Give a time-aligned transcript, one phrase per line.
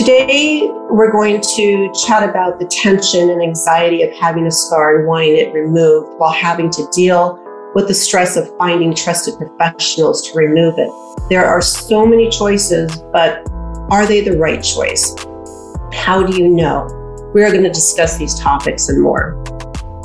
[0.00, 5.06] Today, we're going to chat about the tension and anxiety of having a scar and
[5.06, 7.38] wanting it removed while having to deal
[7.74, 10.90] with the stress of finding trusted professionals to remove it.
[11.28, 13.46] There are so many choices, but
[13.90, 15.14] are they the right choice?
[15.92, 16.86] How do you know?
[17.34, 19.36] We are going to discuss these topics and more.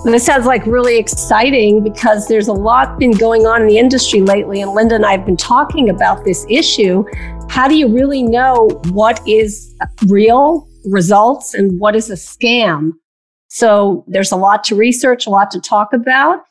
[0.03, 4.21] This sounds like really exciting because there's a lot been going on in the industry
[4.21, 7.05] lately, and Linda and I have been talking about this issue
[7.49, 9.73] how do you really know what is
[10.07, 12.91] real results and what is a scam?
[13.47, 16.41] So there's a lot to research, a lot to talk about.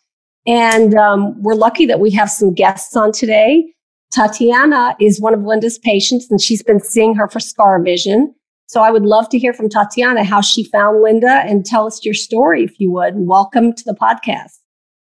[0.46, 3.72] And um, we're lucky that we have some guests on today.
[4.12, 8.34] Tatiana is one of Linda's patients, and she's been seeing her for scar revision.
[8.66, 12.04] So I would love to hear from Tatiana how she found Linda and tell us
[12.04, 13.14] your story, if you would.
[13.16, 14.58] Welcome to the podcast.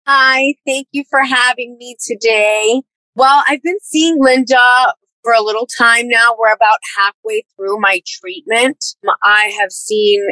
[0.07, 2.83] Hi, thank you for having me today.
[3.15, 6.37] Well, I've been seeing Linda for a little time now.
[6.39, 8.85] We're about halfway through my treatment.
[9.25, 10.23] I have seen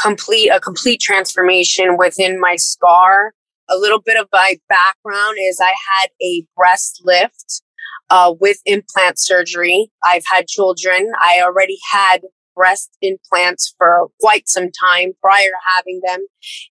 [0.00, 3.32] complete a complete transformation within my scar.
[3.70, 7.62] A little bit of my background is I had a breast lift
[8.10, 9.90] uh, with implant surgery.
[10.04, 11.12] I've had children.
[11.18, 12.18] I already had
[12.54, 16.20] breast implants for quite some time prior to having them,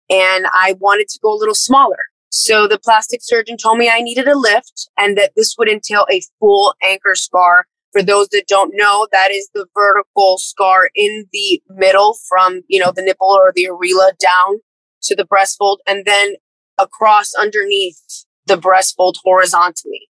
[0.10, 1.98] and I wanted to go a little smaller.
[2.36, 6.08] So the plastic surgeon told me I needed a lift and that this would entail
[6.12, 7.68] a full anchor scar.
[7.92, 12.80] For those that don't know, that is the vertical scar in the middle from, you
[12.80, 14.62] know, the nipple or the areola down
[15.04, 16.34] to the breast fold and then
[16.80, 18.02] across underneath
[18.48, 20.10] the breast fold horizontally.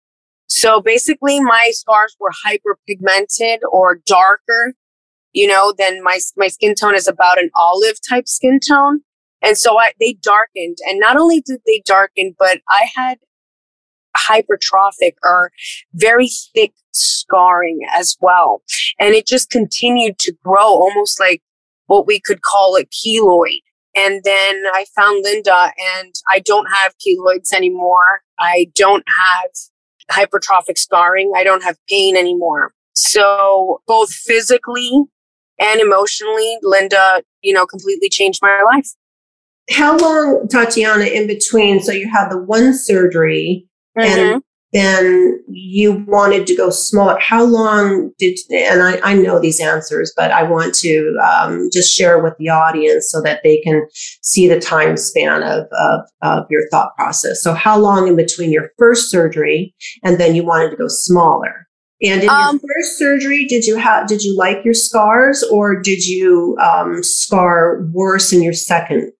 [0.46, 4.74] So basically my scars were hyperpigmented or darker,
[5.32, 9.00] you know, than my, my skin tone is about an olive type skin tone.
[9.42, 10.78] And so I, they darkened.
[10.86, 13.18] And not only did they darken, but I had
[14.16, 15.52] hypertrophic or
[15.94, 18.62] very thick scarring as well.
[18.98, 21.42] And it just continued to grow almost like
[21.86, 23.62] what we could call a keloid.
[23.96, 28.22] And then I found Linda and I don't have keloids anymore.
[28.38, 29.50] I don't have
[30.10, 31.32] hypertrophic scarring.
[31.36, 32.72] I don't have pain anymore.
[32.94, 34.90] So both physically
[35.58, 38.90] and emotionally, Linda, you know, completely changed my life
[39.70, 41.80] how long, Tatiana, in between?
[41.80, 43.66] So you had the one surgery
[43.96, 44.34] mm-hmm.
[44.34, 44.42] and
[44.72, 47.18] then you wanted to go smaller.
[47.18, 51.92] How long did, and I, I know these answers, but I want to um, just
[51.92, 53.86] share with the audience so that they can
[54.22, 57.42] see the time span of, of, of your thought process.
[57.42, 61.66] So, how long in between your first surgery and then you wanted to go smaller?
[62.02, 65.80] And in um, your first surgery, did you have did you like your scars, or
[65.80, 69.12] did you um, scar worse in your second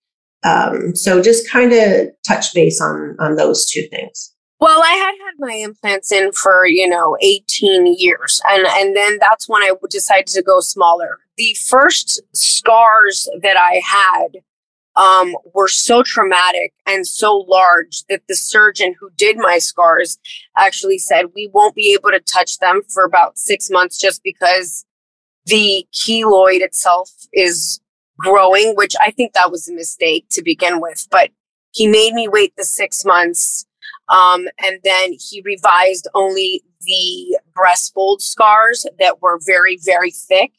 [0.43, 4.35] um, so just kind of touch base on on those two things.
[4.59, 9.19] Well, I had had my implants in for you know 18 years, and and then
[9.21, 11.19] that's when I decided to go smaller.
[11.37, 14.43] The first scars that I had
[14.97, 20.19] um, were so traumatic and so large that the surgeon who did my scars
[20.57, 24.85] actually said we won't be able to touch them for about six months just because
[25.47, 27.81] the keloid itself is
[28.21, 31.07] growing, which I think that was a mistake to begin with.
[31.11, 31.31] But
[31.73, 33.67] he made me wait the six months.
[34.09, 40.53] Um, and then he revised only the breast fold scars that were very, very thick.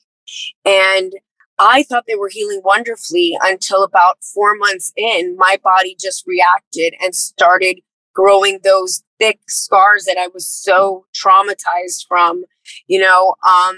[0.66, 1.14] And
[1.60, 6.96] I thought they were healing wonderfully until about four months in, my body just reacted
[7.02, 7.82] and started
[8.14, 12.44] growing those thick scars that I was so traumatized from.
[12.88, 13.76] You know, um,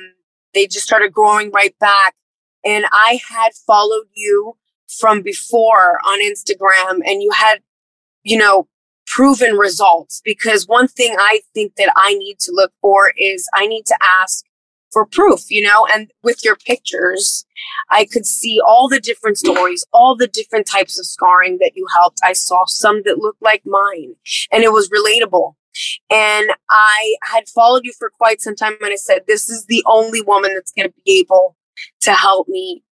[0.53, 2.15] they just started growing right back
[2.65, 4.57] and I had followed you
[4.99, 7.59] from before on Instagram and you had,
[8.23, 8.67] you know,
[9.05, 13.67] proven results because one thing I think that I need to look for is I
[13.67, 14.45] need to ask
[14.91, 17.45] for proof, you know, and with your pictures,
[17.89, 19.51] I could see all the different mm.
[19.51, 22.19] stories, all the different types of scarring that you helped.
[22.23, 24.15] I saw some that looked like mine
[24.51, 25.55] and it was relatable.
[26.11, 29.83] And I had followed you for quite some time and I said, this is the
[29.87, 31.57] only woman that's going to be able
[32.01, 32.83] to help me,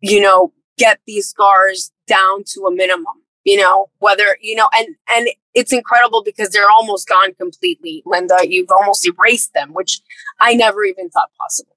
[0.00, 4.88] you know, get these scars down to a minimum, you know, whether, you know, and,
[5.12, 8.38] and it's incredible because they're almost gone completely, Linda.
[8.42, 10.00] You've almost erased them, which
[10.40, 11.76] I never even thought possible.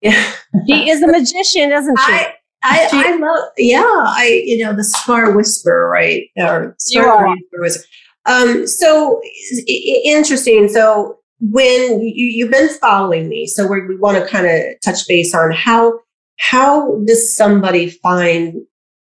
[0.00, 0.32] Yeah.
[0.66, 2.12] she is a magician, isn't she?
[2.12, 6.24] I, I, I love, yeah, I, you know, the scar whisperer, right?
[6.36, 7.84] Or scar whisperer.
[8.26, 9.20] Um, so
[9.56, 10.68] interesting.
[10.68, 15.34] So when you, have been following me, so we want to kind of touch base
[15.34, 16.00] on how
[16.38, 18.54] how does somebody find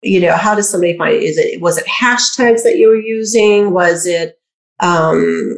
[0.01, 3.72] you know how does somebody find is it was it hashtags that you were using
[3.72, 4.36] was it
[4.80, 5.57] um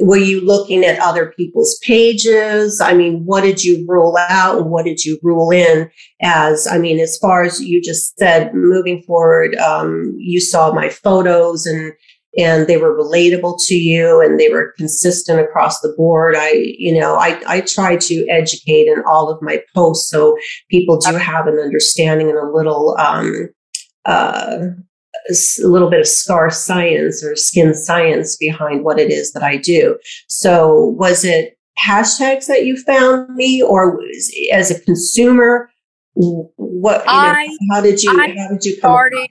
[0.00, 2.80] were you looking at other people's pages?
[2.80, 6.78] I mean, what did you rule out and what did you rule in as, I
[6.78, 11.92] mean, as far as you just said, moving forward, um, you saw my photos and,
[12.36, 16.34] and they were relatable to you and they were consistent across the board.
[16.36, 20.36] I, you know, I, I try to educate in all of my posts so
[20.70, 23.48] people do have an understanding and a little, um,
[24.04, 24.58] uh,
[25.30, 29.56] a little bit of scar science or skin science behind what it is that I
[29.56, 29.98] do.
[30.28, 34.00] So, was it hashtags that you found me, or
[34.52, 35.70] as a consumer?
[36.14, 37.00] What?
[37.00, 38.10] You know, I, how did you?
[38.10, 39.28] I how did you started?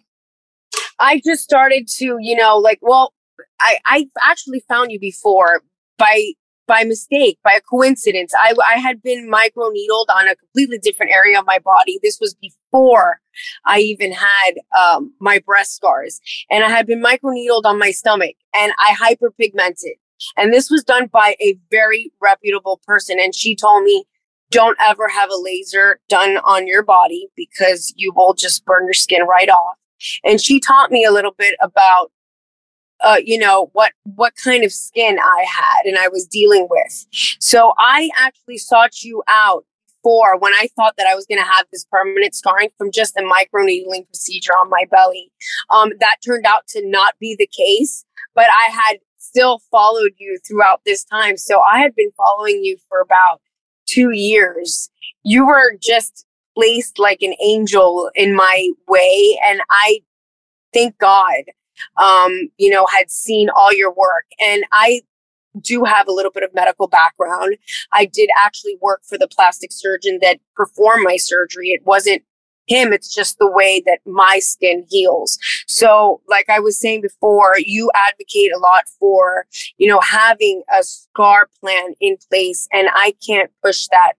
[0.99, 3.13] I just started to, you know, like, well,
[3.59, 5.61] I I actually found you before
[5.97, 6.33] by
[6.67, 8.33] by mistake, by a coincidence.
[8.37, 11.99] I, I had been microneedled on a completely different area of my body.
[12.03, 13.21] This was before
[13.65, 16.19] I even had um, my breast scars.
[16.51, 19.95] And I had been microneedled on my stomach and I hyperpigmented.
[20.35, 23.17] And this was done by a very reputable person.
[23.19, 24.03] And she told me,
[24.49, 28.93] don't ever have a laser done on your body because you will just burn your
[28.93, 29.77] skin right off.
[30.23, 32.11] And she taught me a little bit about
[33.01, 37.05] uh, you know what what kind of skin I had and I was dealing with.
[37.39, 39.65] So I actually sought you out
[40.03, 43.17] for when I thought that I was going to have this permanent scarring from just
[43.17, 45.31] a microneedling procedure on my belly.
[45.69, 50.39] Um, that turned out to not be the case, but I had still followed you
[50.47, 51.37] throughout this time.
[51.37, 53.41] So I had been following you for about
[53.85, 54.89] two years.
[55.23, 56.25] You were just
[56.57, 59.99] placed like an angel in my way, and I
[60.73, 61.43] thank God
[62.01, 64.25] um, you know, had seen all your work.
[64.39, 65.01] And I
[65.61, 67.57] do have a little bit of medical background.
[67.91, 71.69] I did actually work for the plastic surgeon that performed my surgery.
[71.69, 72.23] It wasn't
[72.67, 75.39] him, it's just the way that my skin heals.
[75.67, 79.45] So, like I was saying before, you advocate a lot for,
[79.77, 82.67] you know, having a scar plan in place.
[82.73, 84.13] And I can't push that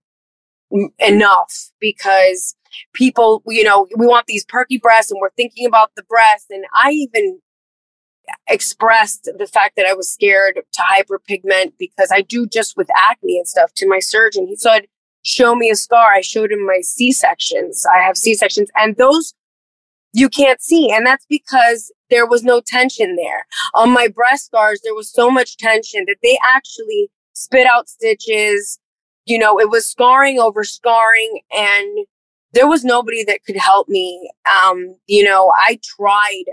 [0.99, 2.55] enough because
[2.95, 6.47] people, you know, we want these perky breasts and we're thinking about the breast.
[6.51, 7.41] And I even
[8.49, 13.39] expressed the fact that I was scared to hyperpigment because I do just with acne
[13.39, 14.47] and stuff to my surgeon.
[14.47, 14.87] He said,
[15.23, 16.13] show me a scar.
[16.13, 17.85] I showed him my C sections.
[17.95, 19.35] I have C sections and those
[20.13, 20.91] you can't see.
[20.91, 23.47] And that's because there was no tension there.
[23.75, 28.79] On my breast scars, there was so much tension that they actually spit out stitches.
[29.29, 32.07] You know, it was scarring over scarring and
[32.53, 34.31] there was nobody that could help me.
[34.65, 36.45] Um, you know, I tried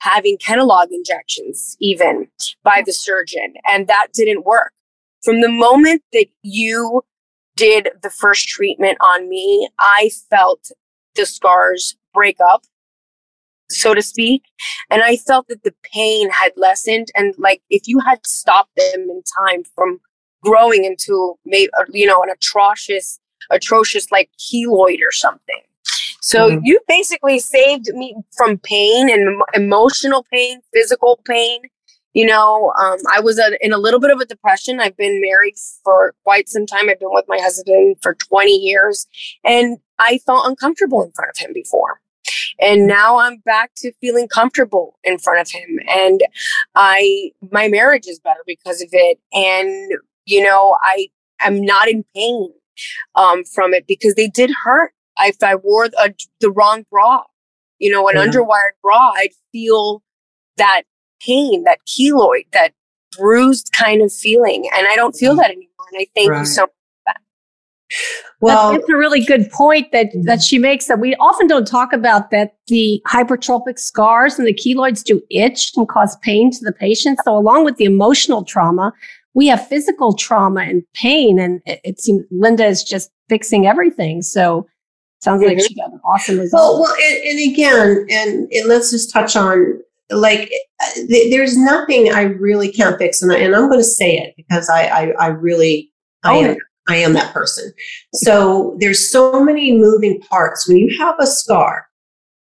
[0.00, 2.28] having Kenalog injections even
[2.62, 4.72] by the surgeon, and that didn't work.
[5.22, 7.02] From the moment that you
[7.56, 10.72] did the first treatment on me, I felt
[11.14, 12.64] the scars break up,
[13.70, 14.42] so to speak.
[14.90, 17.08] And I felt that the pain had lessened.
[17.14, 20.00] And like if you had stopped them in time from
[20.44, 23.18] growing into maybe, you know, an atrocious,
[23.50, 25.62] atrocious like keloid or something,
[26.24, 26.60] so mm-hmm.
[26.64, 31.60] you basically saved me from pain and emotional pain, physical pain.
[32.14, 34.80] You know, um, I was a, in a little bit of a depression.
[34.80, 36.88] I've been married for quite some time.
[36.88, 39.06] I've been with my husband for 20 years
[39.44, 42.00] and I felt uncomfortable in front of him before.
[42.58, 42.88] And mm-hmm.
[42.88, 45.78] now I'm back to feeling comfortable in front of him.
[45.90, 46.22] And
[46.74, 49.18] I, my marriage is better because of it.
[49.34, 49.92] And,
[50.26, 51.08] you know, I
[51.40, 52.52] am not in pain
[53.14, 57.22] um, from it because they did hurt if I wore a, the wrong bra,
[57.78, 58.26] you know, an yeah.
[58.26, 60.02] underwired bra, I'd feel
[60.56, 60.82] that
[61.20, 62.72] pain, that keloid, that
[63.16, 64.68] bruised kind of feeling.
[64.76, 65.40] And I don't feel mm-hmm.
[65.40, 65.68] that anymore.
[65.92, 66.40] And I thank right.
[66.40, 66.70] you so much
[68.40, 70.86] well, that's, a really good point that that she makes.
[70.86, 75.72] That we often don't talk about that the hypertrophic scars and the keloids do itch
[75.76, 77.20] and cause pain to the patient.
[77.24, 78.92] So, along with the emotional trauma,
[79.34, 84.22] we have physical trauma and pain, and it, it seems Linda is just fixing everything.
[84.22, 84.66] So,
[85.20, 85.56] Sounds mm-hmm.
[85.56, 86.80] like she got an awesome result.
[86.80, 90.50] Well, well and, and again, and, and, let's just touch on like
[90.94, 94.34] th- there's nothing I really can't fix, and, I, and I'm going to say it
[94.36, 95.90] because I I, I really
[96.24, 96.56] I oh, am
[96.88, 97.72] I am that person.
[98.12, 101.86] So there's so many moving parts when you have a scar.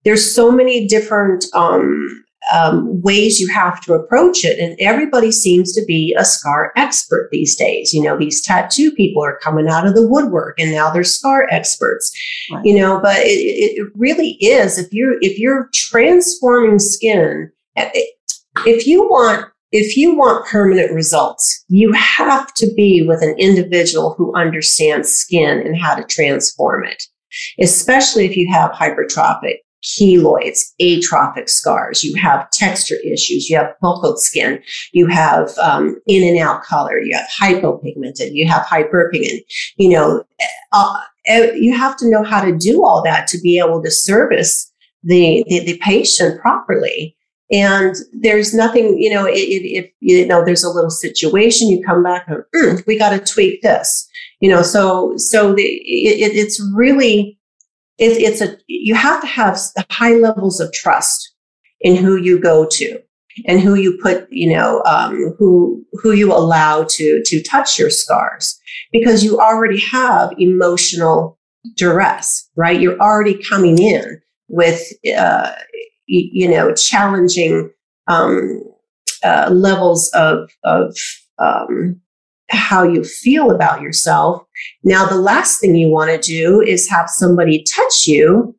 [0.04, 4.60] There's so many different um, um, ways you have to approach it.
[4.60, 7.94] And everybody seems to be a scar expert these days.
[7.94, 11.48] You know, these tattoo people are coming out of the woodwork and now they're scar
[11.50, 12.12] experts,
[12.52, 12.66] right.
[12.66, 14.78] you know, but it, it really is.
[14.78, 17.90] If you're, if you're transforming skin, eh,
[18.66, 24.14] if you want if you want permanent results, you have to be with an individual
[24.14, 27.04] who understands skin and how to transform it,
[27.60, 34.20] especially if you have hypertrophic keloids, atrophic scars, you have texture issues, you have pulped
[34.20, 34.62] skin,
[34.94, 39.40] you have um, in and out color, you have hypopigmented, you have hyperpigment,
[39.78, 40.24] you know,
[40.72, 41.00] uh,
[41.30, 44.72] uh, you have to know how to do all that to be able to service
[45.04, 47.16] the, the, the patient properly.
[47.52, 52.26] And there's nothing, you know, if, you know there's a little situation, you come back
[52.28, 54.64] and mm, we got to tweak this, you know.
[54.64, 57.35] So so the, it, it's really
[57.98, 59.60] it, it's a you have to have
[59.90, 61.34] high levels of trust
[61.82, 63.00] in who you go to
[63.48, 67.90] and who you put, you know, um, who who you allow to to touch your
[67.90, 68.60] scars
[68.92, 71.38] because you already have emotional
[71.76, 72.80] duress, right?
[72.80, 74.82] You're already coming in with
[75.18, 75.54] uh,
[76.08, 77.72] you, know, challenging
[78.08, 78.62] um,
[79.24, 80.96] uh, levels of, of
[81.40, 82.00] um,
[82.50, 84.44] how you feel about yourself.
[84.84, 88.56] Now, the last thing you want to do is have somebody touch you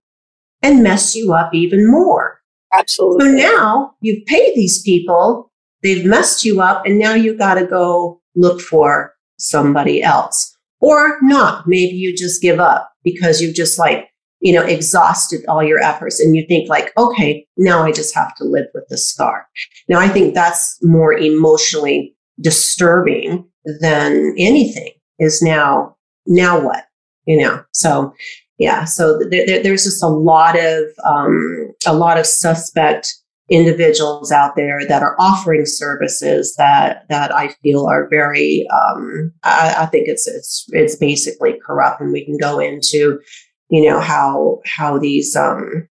[0.62, 2.40] and mess you up even more.
[2.72, 3.40] Absolutely.
[3.40, 5.52] So now you've paid these people,
[5.82, 10.56] they've messed you up, and now you got to go look for somebody else.
[10.80, 11.66] Or not.
[11.66, 16.20] Maybe you just give up because you've just like you know, exhausted all your efforts
[16.20, 19.46] and you think like, okay, now I just have to live with the scar.
[19.88, 23.46] Now I think that's more emotionally disturbing
[23.80, 26.84] than anything is now, now what,
[27.26, 27.62] you know?
[27.72, 28.14] So
[28.58, 33.14] yeah, so there, there, there's just a lot of, um, a lot of suspect
[33.48, 39.74] individuals out there that are offering services that that I feel are very um, I,
[39.78, 43.20] I, think it's it's it's basically corrupt and we can go into
[43.68, 45.88] you know how how these um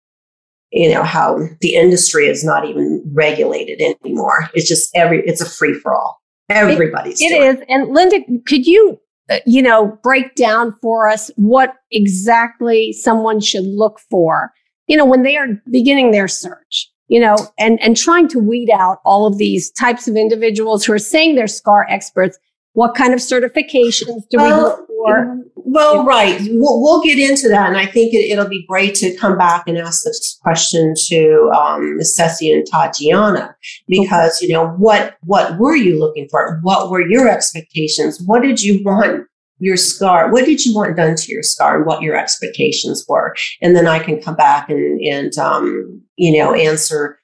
[0.71, 5.49] you know how the industry is not even regulated anymore it's just every it's a
[5.49, 6.20] free for all
[6.51, 7.65] everybody's it, it is.
[7.69, 13.65] and linda could you uh, you know break down for us what exactly someone should
[13.65, 14.53] look for
[14.87, 18.71] you know when they are beginning their search you know and and trying to weed
[18.71, 22.39] out all of these types of individuals who are saying they're scar experts
[22.73, 25.41] what kind of certifications do we look for?
[25.55, 26.41] Well, right.
[26.41, 27.69] We'll, we'll get into that.
[27.69, 31.51] And I think it, will be great to come back and ask this question to
[31.55, 33.55] um, Ceci and Tatiana,
[33.87, 36.59] because, you know, what, what were you looking for?
[36.63, 38.21] What were your expectations?
[38.25, 39.27] What did you want
[39.59, 40.33] your scar?
[40.33, 43.35] What did you want done to your scar and what your expectations were?
[43.61, 47.20] And then I can come back and, and um, you know, answer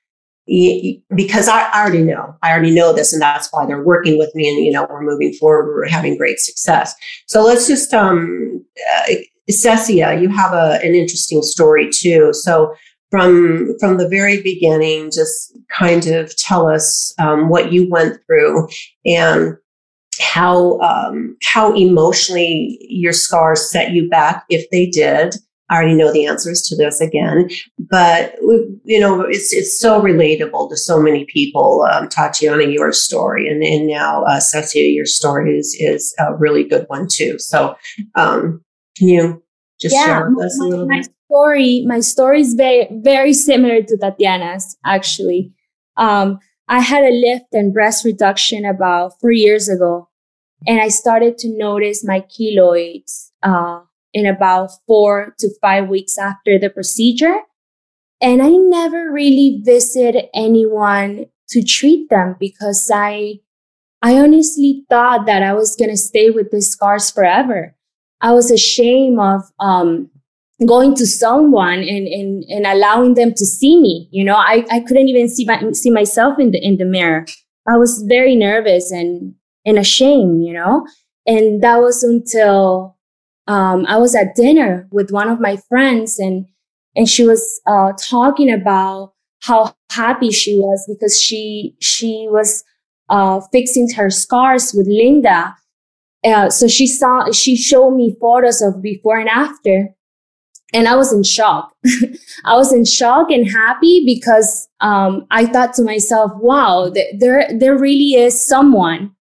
[0.47, 4.49] because I already know, I already know this, and that's why they're working with me,
[4.49, 6.95] and you know we're moving forward, we're having great success.
[7.27, 8.65] So let's just, um,
[8.97, 9.15] uh,
[9.51, 12.33] Cecia, you have a, an interesting story too.
[12.33, 12.75] So
[13.11, 18.69] from from the very beginning, just kind of tell us um, what you went through
[19.05, 19.57] and
[20.21, 25.35] how um, how emotionally your scars set you back, if they did,
[25.69, 28.37] I already know the answers to this again, but
[28.85, 31.87] you know, it's it's so relatable to so many people.
[31.91, 36.63] Um, Tatiana, your story, and and now uh, Cecia, your story is is a really
[36.63, 37.39] good one too.
[37.39, 37.77] So,
[38.15, 38.63] um,
[38.97, 39.43] can you
[39.81, 41.11] just yeah, share with us a little my bit?
[41.27, 44.77] Story, my story is very very similar to Tatiana's.
[44.85, 45.53] Actually,
[45.97, 50.09] um, I had a lift and breast reduction about three years ago,
[50.65, 53.31] and I started to notice my keloids.
[53.43, 53.81] Uh,
[54.17, 57.37] in about four to five weeks after the procedure.
[58.23, 63.41] And I never really visited anyone to treat them because I,
[64.01, 67.77] I honestly thought that I was going to stay with these scars forever.
[68.23, 70.11] I was ashamed of, um,
[70.67, 74.09] going to someone and, and, and allowing them to see me.
[74.11, 77.27] You know, I, I couldn't even see my, see myself in the, in the mirror.
[77.69, 79.35] I was very nervous and,
[79.67, 80.87] and ashamed, you know,
[81.27, 82.96] and that was until
[83.47, 86.47] um, I was at dinner with one of my friends and,
[86.95, 92.65] and she was, uh, talking about how happy she was because she, she was,
[93.09, 95.55] uh, fixing her scars with Linda.
[96.25, 99.91] Uh, so she saw, she showed me photos of before and after.
[100.75, 101.73] And I was in shock.
[102.45, 107.49] I was in shock and happy because, um, I thought to myself, wow, th- there,
[107.57, 109.15] there really is someone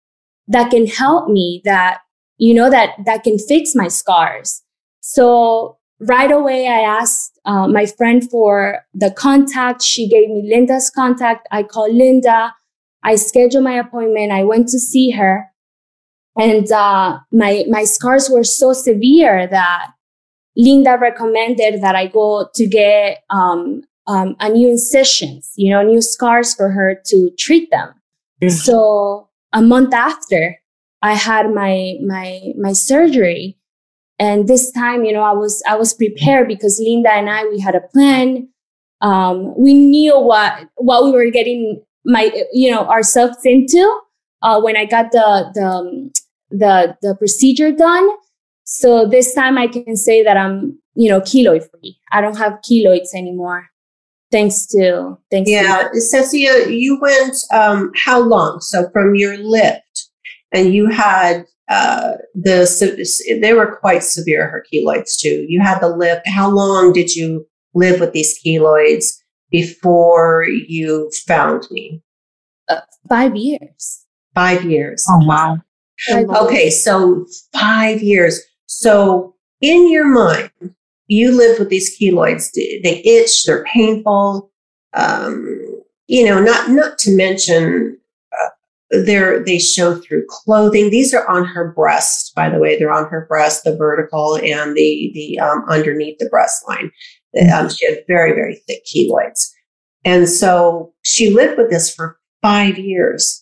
[0.46, 2.02] that can help me that
[2.38, 4.62] you know, that, that can fix my scars.
[5.00, 9.82] So right away, I asked uh, my friend for the contact.
[9.82, 11.46] She gave me Linda's contact.
[11.50, 12.54] I called Linda.
[13.02, 14.32] I scheduled my appointment.
[14.32, 15.46] I went to see her.
[16.36, 19.90] And uh, my, my scars were so severe that
[20.56, 26.00] Linda recommended that I go to get um, um, a new incisions, you know, new
[26.00, 27.88] scars for her to treat them.
[28.42, 28.48] Mm-hmm.
[28.48, 30.58] So a month after,
[31.02, 33.58] I had my my my surgery.
[34.18, 37.58] And this time, you know, I was I was prepared because Linda and I we
[37.60, 38.48] had a plan.
[39.00, 44.00] um, we knew what what we were getting my you know ourselves into
[44.42, 46.12] uh, when I got the the um,
[46.50, 48.08] the the procedure done.
[48.64, 51.98] So this time I can say that I'm you know keloid free.
[52.12, 53.68] I don't have keloids anymore.
[54.30, 55.50] Thanks to thanks.
[55.50, 58.60] Yeah, to Cecia, you went um, how long?
[58.60, 60.10] So from your lift,
[60.52, 65.46] and you had uh, the they were quite severe her keloids too.
[65.48, 66.28] You had the lift.
[66.28, 69.06] How long did you live with these keloids
[69.50, 72.02] before you found me?
[72.68, 74.04] Uh, five years.
[74.34, 75.04] Five years.
[75.08, 75.58] Oh wow.
[76.10, 78.40] Okay, so five years.
[78.66, 80.50] So in your mind,
[81.06, 82.50] you live with these keloids.
[82.54, 83.44] They itch.
[83.44, 84.50] They're painful.
[84.94, 87.98] Um, you know, not not to mention
[88.92, 90.90] they're they show through clothing.
[90.90, 92.78] These are on her breast, by the way.
[92.78, 96.90] They're on her breast, the vertical and the the um, underneath the breast line.
[97.52, 99.48] Um, she had very very thick keloids,
[100.04, 103.38] and so she lived with this for five years.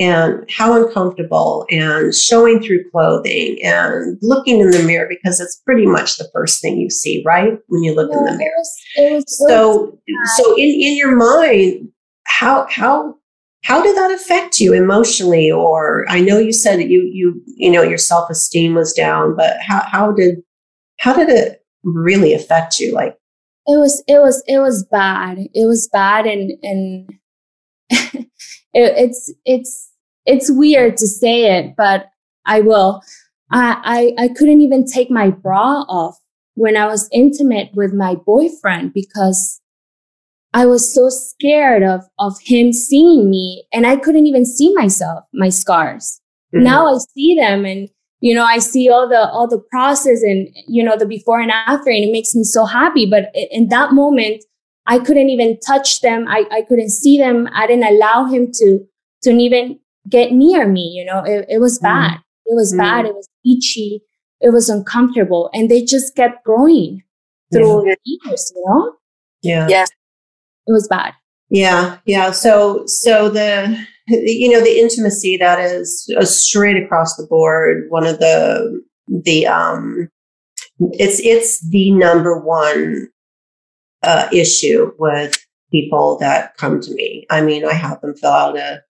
[0.00, 5.86] And how uncomfortable, and showing through clothing, and looking in the mirror because it's pretty
[5.86, 7.52] much the first thing you see, right?
[7.68, 8.50] When you look in the mirror.
[8.50, 9.96] It was, it was so,
[10.34, 11.90] so in in your mind,
[12.24, 13.14] how how
[13.64, 15.50] how did that affect you emotionally?
[15.50, 19.56] Or i know you said that you you you know your self-esteem was down but
[19.66, 20.42] how how did
[20.98, 22.92] how did it really affect you?
[22.92, 23.16] Like
[23.66, 25.38] it was it was it was bad.
[25.38, 27.10] It was bad and and
[27.90, 28.28] it,
[28.74, 29.90] it's it's
[30.26, 32.06] it's weird to say it but
[32.46, 33.02] i will.
[33.52, 36.18] I, I i couldn't even take my bra off
[36.54, 39.60] when i was intimate with my boyfriend because
[40.54, 45.24] I was so scared of, of him seeing me and I couldn't even see myself,
[45.34, 46.20] my scars.
[46.54, 46.64] Mm-hmm.
[46.64, 47.88] Now I see them and,
[48.20, 51.50] you know, I see all the, all the process and, you know, the before and
[51.50, 53.04] after and it makes me so happy.
[53.04, 54.44] But in that moment,
[54.86, 56.28] I couldn't even touch them.
[56.28, 57.48] I, I couldn't see them.
[57.52, 58.78] I didn't allow him to,
[59.24, 60.82] to even get near me.
[60.82, 61.86] You know, it, it was mm-hmm.
[61.86, 62.10] bad.
[62.12, 62.52] Mm-hmm.
[62.52, 62.78] It was mm-hmm.
[62.78, 63.06] bad.
[63.06, 64.02] It was itchy.
[64.40, 67.02] It was uncomfortable and they just kept growing
[67.52, 67.94] through yeah.
[68.04, 68.92] the years, you know?
[69.42, 69.66] Yeah.
[69.68, 69.90] Yes
[70.66, 71.14] it was bad.
[71.50, 72.30] Yeah, yeah.
[72.30, 77.84] So, so the you know the intimacy that is uh, straight across the board.
[77.88, 80.08] One of the the um,
[80.78, 83.08] it's it's the number one
[84.02, 85.36] uh, issue with
[85.70, 87.26] people that come to me.
[87.30, 88.82] I mean, I have them fill out a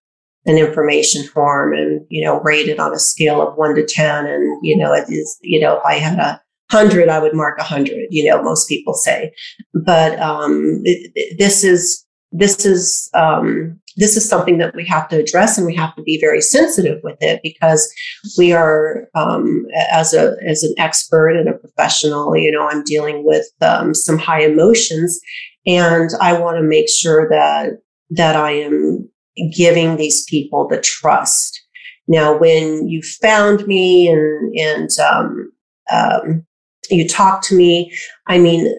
[0.47, 4.27] an information form and you know rate it on a scale of one to ten,
[4.27, 6.41] and you know it is you know if I had a
[6.75, 9.33] 100 i would mark 100 you know most people say.
[9.73, 15.09] But um, it, it, this is this is um, this is something that we have
[15.09, 17.93] to address and we have to be very sensitive with it because
[18.37, 23.25] we are um, as a as an expert and a professional you know i'm dealing
[23.25, 25.21] with um, some high emotions.
[25.67, 27.79] And i want to make sure that
[28.11, 29.09] that i am
[29.57, 31.61] giving these people the trust.
[32.07, 35.53] Now when you found me and and um,
[35.91, 36.47] um,
[36.91, 37.93] you talk to me.
[38.27, 38.75] I mean,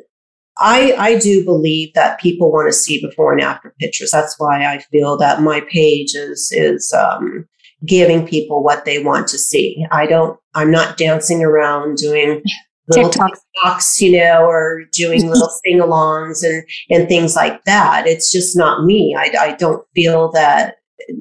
[0.58, 4.12] I, I do believe that people want to see before and after pictures.
[4.12, 7.46] That's why I feel that my page is is um,
[7.86, 9.86] giving people what they want to see.
[9.92, 10.40] I don't.
[10.54, 12.42] I'm not dancing around doing
[12.88, 18.08] little TikToks, you know, or doing little sing-alongs and and things like that.
[18.08, 19.16] It's just not me.
[19.18, 20.76] I, I don't feel that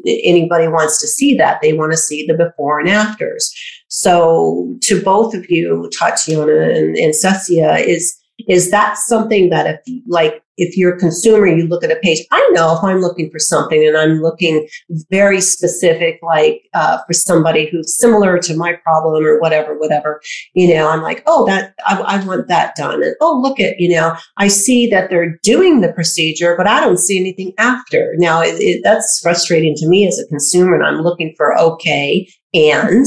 [0.07, 1.61] anybody wants to see that.
[1.61, 3.53] They want to see the before and afters.
[3.89, 8.17] So to both of you, Tatiana and, and Cecia, is
[8.49, 12.25] is that something that if like if you're a consumer you look at a page
[12.31, 14.67] i know if i'm looking for something and i'm looking
[15.11, 20.21] very specific like uh, for somebody who's similar to my problem or whatever whatever
[20.55, 23.03] you know i'm like oh that I, I want that done.
[23.03, 26.81] And oh look at you know i see that they're doing the procedure but i
[26.81, 28.15] don't see anything after.
[28.17, 32.29] Now it, it, that's frustrating to me as a consumer and i'm looking for okay
[32.53, 33.07] and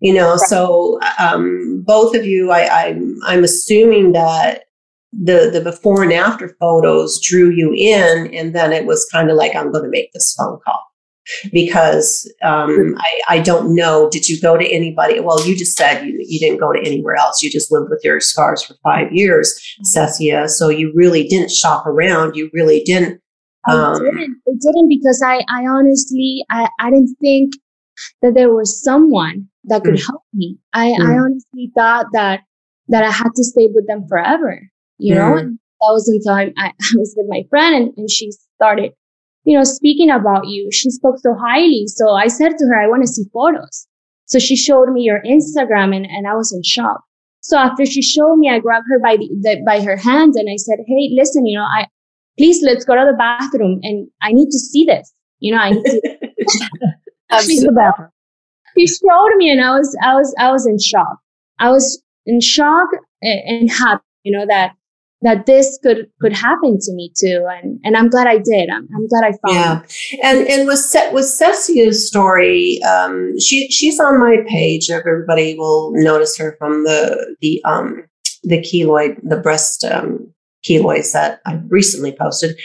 [0.00, 4.65] you know so um, both of you I, I'm, I'm assuming that
[5.22, 9.36] the the before and after photos drew you in and then it was kind of
[9.36, 10.82] like i'm going to make this phone call
[11.52, 16.04] because um, I, I don't know did you go to anybody well you just said
[16.04, 19.12] you, you didn't go to anywhere else you just lived with your scars for five
[19.12, 19.58] years
[19.94, 23.20] Cecia so you really didn't shop around you really didn't
[23.68, 24.40] um, I didn't.
[24.46, 27.54] I didn't because I, I honestly, I, I didn't think
[28.22, 30.06] that there was someone that could mm.
[30.06, 30.58] help me.
[30.72, 31.00] I, mm.
[31.00, 32.40] I honestly thought that
[32.88, 34.60] that I had to stay with them forever.
[34.98, 35.18] You mm.
[35.18, 38.92] know, and that was until I, I, was with my friend and, and she started,
[39.44, 40.70] you know, speaking about you.
[40.72, 41.84] She spoke so highly.
[41.86, 43.86] So I said to her, I want to see photos.
[44.26, 47.00] So she showed me your Instagram and, and I was in shock.
[47.40, 50.48] So after she showed me, I grabbed her by the, the by her hand and
[50.50, 51.86] I said, Hey, listen, you know, I,
[52.36, 55.12] please let's go to the bathroom and I need to see this.
[55.38, 58.10] You know, I need to see the bathroom.
[58.74, 61.18] He showed me and I was I was I was in shock.
[61.58, 62.88] I was in shock
[63.22, 64.72] and happy, you know, that
[65.26, 67.44] that this could could happen to me too.
[67.50, 68.70] And and i'm glad i did.
[68.70, 70.28] I'm, I'm glad i found yeah.
[70.28, 74.88] and and with Se- with Cecia's story um she she's on my page.
[74.88, 78.04] Everybody will notice her from the the um
[78.44, 80.32] the keloid the breast um
[80.64, 82.56] keloids that i recently posted.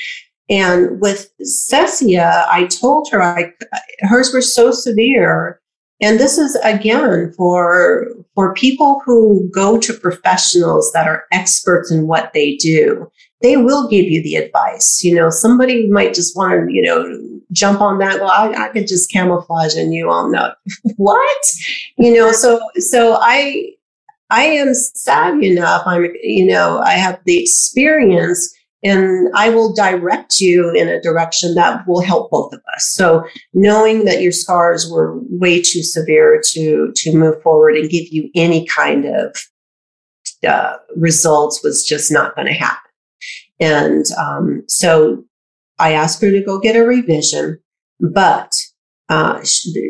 [0.49, 3.53] And with Cecia, I told her I
[4.01, 5.59] hers were so severe.
[6.01, 12.07] And this is again for for people who go to professionals that are experts in
[12.07, 13.11] what they do.
[13.41, 15.03] They will give you the advice.
[15.03, 18.19] You know, somebody might just want to, you know, jump on that.
[18.19, 20.53] Well, I, I could just camouflage and you all know
[20.97, 21.45] what,
[21.97, 22.31] you know.
[22.31, 23.71] So, so I,
[24.29, 25.83] I am savvy enough.
[25.85, 31.53] I'm, you know, I have the experience and I will direct you in a direction
[31.55, 32.91] that will help both of us.
[32.93, 38.07] So knowing that your scars were way too severe to to move forward and give
[38.09, 39.35] you any kind of
[40.47, 42.91] uh, results was just not going to happen.
[43.59, 45.23] And um, so
[45.77, 47.59] I asked her to go get a revision,
[47.99, 48.53] but
[49.09, 49.43] uh,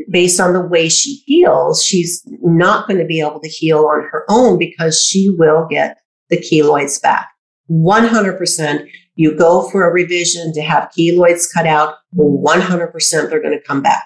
[0.10, 4.02] based on the way she heals, she's not going to be able to heal on
[4.12, 6.00] her own because she will get
[6.30, 7.31] the keloids back.
[7.72, 8.88] 100%.
[9.16, 13.82] You go for a revision to have keloids cut out, 100% they're going to come
[13.82, 14.04] back.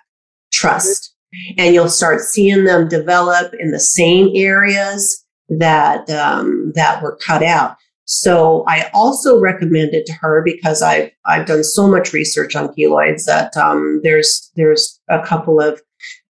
[0.51, 1.13] Trust.
[1.57, 7.43] And you'll start seeing them develop in the same areas that, um, that were cut
[7.43, 7.75] out.
[8.05, 13.25] So I also recommended to her because I've, I've done so much research on keloids
[13.25, 15.81] that, um, there's, there's a couple of,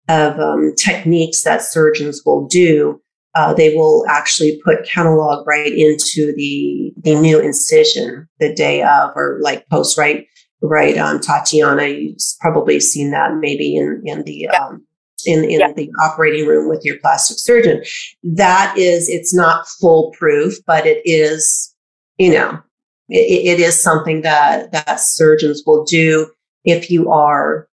[0.09, 3.01] of, um, techniques that surgeons will do
[3.35, 9.11] uh, they will actually put Kenalog right into the the new incision the day of,
[9.17, 10.27] or like post right
[10.63, 11.87] right on um, Tatiana.
[11.87, 14.65] You've probably seen that maybe in in the yeah.
[14.65, 14.85] um,
[15.27, 15.73] in in yeah.
[15.73, 17.83] the operating room with your plastic surgeon.
[18.23, 21.75] That is, it's not foolproof, but it is,
[22.19, 22.61] you know,
[23.09, 26.31] it, it is something that that surgeons will do
[26.65, 27.69] if you are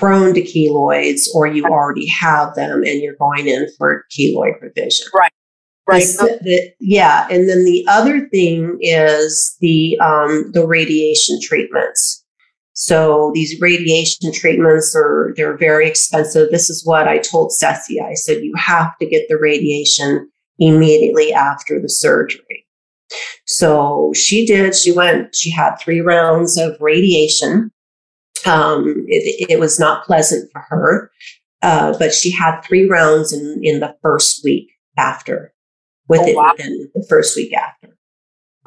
[0.00, 5.06] prone to keloids or you already have them and you're going in for keloid revision.
[5.14, 5.32] Right.
[5.86, 6.04] Right.
[6.04, 7.26] The, the, yeah.
[7.30, 12.24] And then the other thing is the um, the radiation treatments.
[12.74, 16.50] So these radiation treatments are they're very expensive.
[16.50, 18.04] This is what I told Cecia.
[18.08, 22.66] I said you have to get the radiation immediately after the surgery.
[23.46, 24.76] So she did.
[24.76, 25.34] She went.
[25.34, 27.72] She had three rounds of radiation
[28.46, 31.10] um, it, it, was not pleasant for her,
[31.62, 35.52] uh, but she had three rounds in, in the first week after,
[36.08, 36.52] within, oh, wow.
[36.56, 37.96] within the first week after.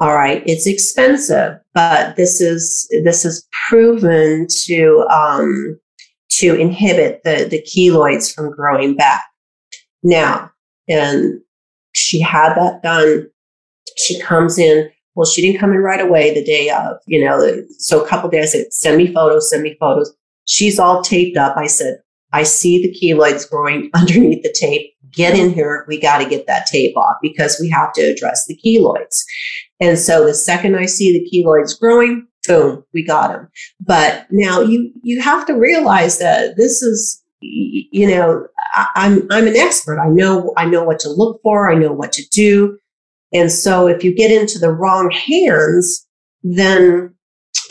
[0.00, 5.78] All right, it's expensive, but this is this is proven to um,
[6.30, 9.24] to inhibit the the keloids from growing back.
[10.02, 10.50] Now,
[10.88, 11.40] and
[11.92, 13.28] she had that done.
[13.96, 17.62] She comes in well, she didn't come in right away the day of, you know,
[17.78, 20.12] so a couple days I said, send me photos, send me photos.
[20.46, 21.56] She's all taped up.
[21.56, 21.98] I said,
[22.32, 24.92] I see the keloids growing underneath the tape.
[25.12, 25.84] Get in here.
[25.86, 29.22] We got to get that tape off because we have to address the keloids.
[29.80, 33.48] And so the second I see the keloids growing, boom, we got them.
[33.80, 39.46] But now you, you have to realize that this is, you know, I, I'm, I'm
[39.46, 40.00] an expert.
[40.00, 41.70] I know, I know what to look for.
[41.70, 42.76] I know what to do.
[43.34, 46.06] And so if you get into the wrong hands,
[46.42, 47.12] then,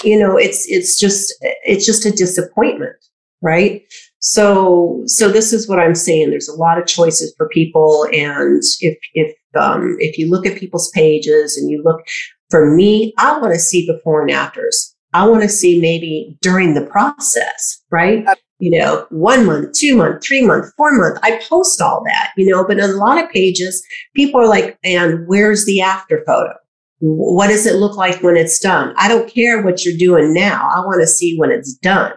[0.03, 2.97] you know, it's, it's just, it's just a disappointment,
[3.41, 3.81] right?
[4.19, 6.29] So, so this is what I'm saying.
[6.29, 8.05] There's a lot of choices for people.
[8.13, 12.01] And if, if, um, if you look at people's pages and you look,
[12.49, 14.95] for me, I want to see before and afters.
[15.13, 18.25] I want to see maybe during the process, right?
[18.63, 21.19] You know, one month, two month, three month, four month.
[21.21, 24.79] I post all that, you know, but in a lot of pages, people are like,
[24.85, 26.53] and where's the after photo?
[26.99, 28.93] What does it look like when it's done?
[28.97, 30.69] I don't care what you're doing now.
[30.73, 32.13] I want to see when it's done,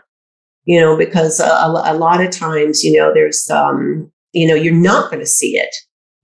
[0.67, 4.73] you know, because a, a lot of times, you know, there's, um, you know, you're
[4.73, 5.75] not going to see it.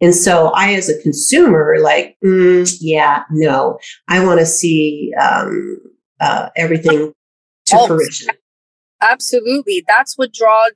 [0.01, 5.81] And so I, as a consumer, like, mm, yeah, no, I want to see um,
[6.21, 7.13] uh, everything
[7.67, 8.29] to oh, fruition.
[9.03, 9.85] Absolutely.
[9.87, 10.69] That's what draw,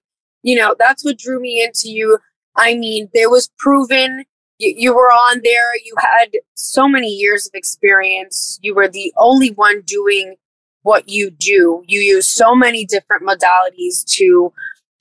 [0.43, 2.19] you know, that's what drew me into you.
[2.57, 4.25] I mean, there was proven
[4.59, 5.77] you, you were on there.
[5.85, 8.59] You had so many years of experience.
[8.62, 10.37] You were the only one doing
[10.83, 11.83] what you do.
[11.87, 14.53] You use so many different modalities to,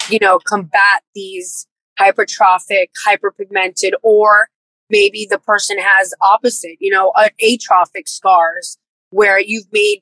[0.10, 1.68] you know, combat these
[2.00, 4.50] hypertrophic, hyperpigmented, or
[4.90, 8.78] maybe the person has opposite, you know, atrophic scars
[9.12, 10.02] where you've made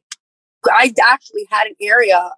[0.65, 2.31] I actually had an area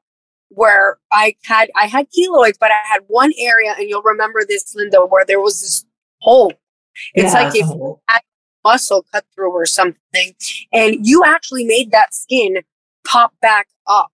[0.55, 4.73] where I had I had keloids, but I had one area, and you'll remember this,
[4.75, 5.85] Linda, where there was this
[6.21, 6.53] hole.
[7.13, 8.21] It's yeah, like if you had
[8.63, 10.35] muscle cut through or something,
[10.73, 12.57] and you actually made that skin
[13.05, 14.11] pop back up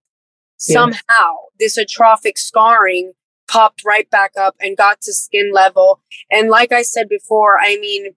[0.57, 0.99] somehow.
[1.09, 1.49] Yeah.
[1.59, 3.13] This atrophic scarring
[3.47, 5.99] popped right back up and got to skin level.
[6.31, 8.15] And like I said before, I mean,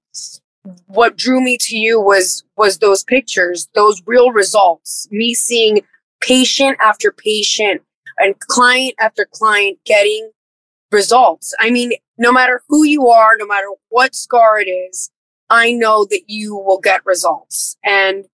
[0.87, 5.09] what drew me to you was was those pictures, those real results.
[5.11, 5.81] Me seeing
[6.21, 7.83] patient after patient
[8.19, 10.31] and client after client getting
[10.91, 11.55] results.
[11.59, 15.11] I mean, no matter who you are, no matter what scar it is,
[15.51, 17.77] I know that you will get results.
[17.85, 18.25] And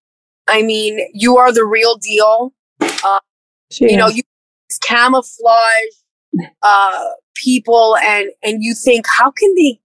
[0.47, 2.53] I mean, you are the real deal.
[2.81, 3.21] Uh,
[3.71, 4.23] you know, you
[4.83, 5.95] camouflage
[6.63, 9.81] uh, people, and and you think, how can they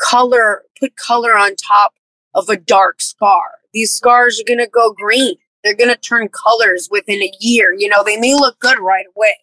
[0.00, 1.94] color put color on top
[2.34, 3.58] of a dark scar?
[3.72, 5.36] These scars are going to go green.
[5.62, 7.74] They're going to turn colors within a year.
[7.76, 9.34] You know, they may look good right away,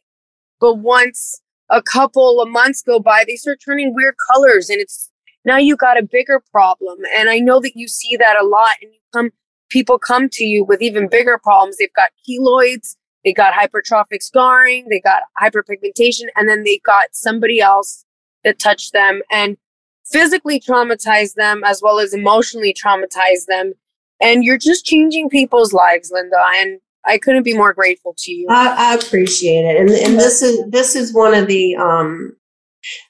[0.60, 5.12] but once a couple of months go by, they start turning weird colors, and it's
[5.46, 7.00] now you got a bigger problem.
[7.16, 9.30] And I know that you see that a lot, and you come
[9.70, 11.78] people come to you with even bigger problems.
[11.78, 17.60] They've got keloids, they got hypertrophic scarring, they got hyperpigmentation, and then they got somebody
[17.60, 18.06] else
[18.44, 19.58] that touched them and
[20.06, 23.74] physically traumatized them as well as emotionally traumatized them.
[24.22, 26.38] And you're just changing people's lives, Linda.
[26.56, 28.48] And I couldn't be more grateful to you.
[28.50, 29.80] I, I appreciate it.
[29.80, 32.36] And, and this is this is one of the um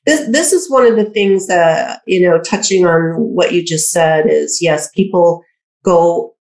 [0.05, 3.89] this this is one of the things that, you know, touching on what you just
[3.89, 5.43] said is yes, people
[5.83, 6.35] go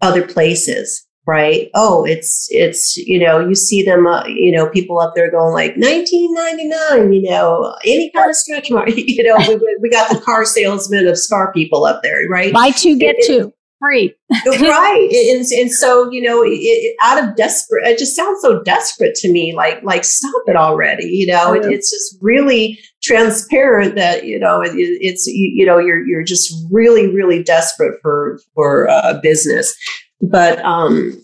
[0.00, 4.98] other places right oh it's it's you know you see them uh, you know people
[4.98, 9.78] up there going like 1999 you know any kind of stretch mark you know we,
[9.80, 13.26] we got the car salesman of scar people up there right buy two get it,
[13.26, 13.52] two
[13.82, 14.14] free
[14.46, 19.14] right and, and so you know it, out of desperate it just sounds so desperate
[19.14, 24.24] to me like like stop it already you know it, it's just really transparent that
[24.24, 28.88] you know it, it's you, you, know you're you're just really really desperate for for
[28.88, 29.74] uh, business
[30.22, 31.20] but um,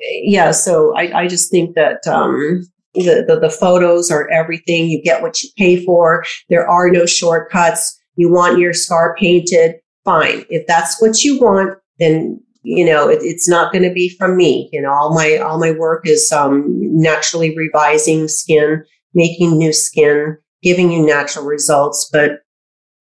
[0.00, 2.62] yeah, so I, I just think that um,
[2.94, 4.88] the, the, the photos are everything.
[4.88, 6.24] You get what you pay for.
[6.50, 7.98] There are no shortcuts.
[8.16, 10.44] You want your scar painted, fine.
[10.50, 14.36] If that's what you want, then you know it, it's not going to be from
[14.36, 14.68] me.
[14.72, 18.84] You know, all my all my work is um, naturally revising skin,
[19.14, 22.40] making new skin, giving you natural results, but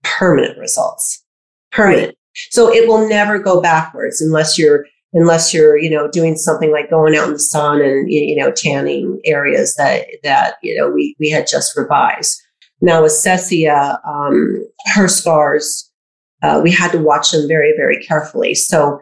[0.04, 1.24] permanent results.
[1.72, 2.08] Permanent.
[2.08, 2.18] Right.
[2.50, 6.90] So it will never go backwards unless you're unless you're you know doing something like
[6.90, 11.16] going out in the sun and you know tanning areas that that you know we
[11.20, 12.42] we had just revised
[12.82, 15.91] now with Cecia, um, her scars
[16.42, 19.00] uh, we had to watch them very very carefully so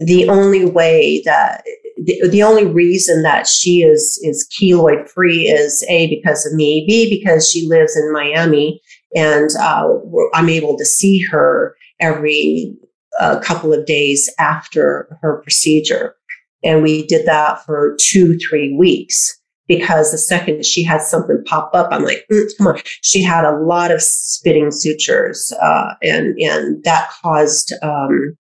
[0.00, 1.64] the only way that
[1.96, 6.84] the, the only reason that she is is keloid free is a because of me
[6.86, 8.80] b because she lives in miami
[9.14, 9.88] and uh,
[10.34, 12.76] i'm able to see her every
[13.20, 16.14] a couple of days after her procedure.
[16.62, 19.38] And we did that for two, three weeks
[19.68, 22.80] because the second she had something pop up, I'm like, mm, come on.
[23.02, 28.36] She had a lot of spitting sutures, uh, and and that caused um,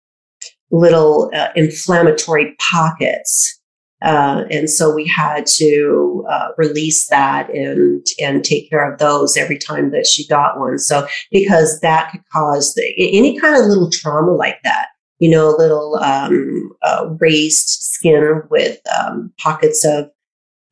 [0.70, 3.58] little uh, inflammatory pockets
[4.02, 9.36] uh, and so we had to uh, release that and and take care of those
[9.36, 10.78] every time that she got one.
[10.78, 15.48] So because that could cause the, any kind of little trauma like that, you know,
[15.48, 20.10] a little um, uh, raised skin with um, pockets of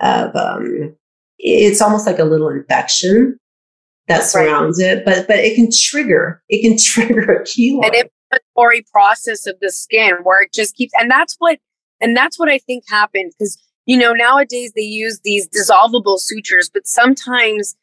[0.00, 0.96] of um,
[1.38, 3.38] it's almost like a little infection
[4.08, 4.98] that surrounds right.
[4.98, 7.86] it, but but it can trigger it can trigger a keloid.
[7.86, 11.58] An inflammatory process of the skin where it just keeps, and that's what
[12.00, 16.68] and that's what I think happened because, you know, nowadays they use these dissolvable sutures,
[16.72, 17.76] but sometimes,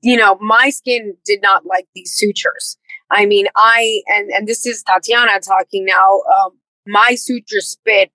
[0.00, 2.76] you know, my skin did not like these sutures.
[3.10, 6.52] I mean, I, and, and this is Tatiana talking now, um,
[6.86, 8.10] my suture spit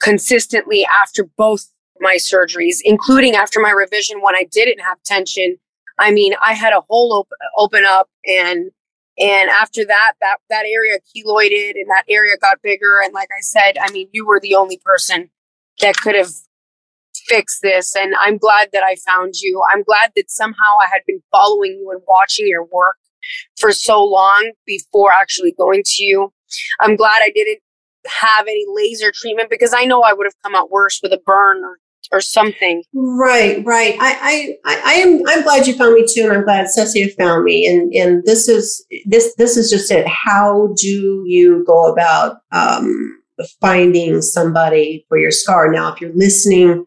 [0.00, 1.66] consistently after both
[2.00, 5.56] my surgeries, including after my revision when I didn't have tension.
[5.98, 8.70] I mean, I had a hole op- open up and
[9.20, 13.00] and after that, that that area keloided and that area got bigger.
[13.02, 15.30] And like I said, I mean, you were the only person
[15.80, 16.30] that could have
[17.26, 17.96] fixed this.
[17.96, 19.60] And I'm glad that I found you.
[19.72, 22.96] I'm glad that somehow I had been following you and watching your work
[23.58, 26.32] for so long before actually going to you.
[26.80, 27.58] I'm glad I didn't
[28.06, 31.20] have any laser treatment because I know I would have come out worse with a
[31.26, 31.78] burn or
[32.12, 32.82] or something.
[32.94, 33.96] Right, right.
[34.00, 35.22] I, I, I am.
[35.28, 37.66] I'm glad you found me too, and I'm glad Cecilia found me.
[37.66, 40.06] And and this is this this is just it.
[40.06, 43.18] How do you go about um,
[43.60, 45.70] finding somebody for your scar.
[45.70, 46.86] Now, if you're listening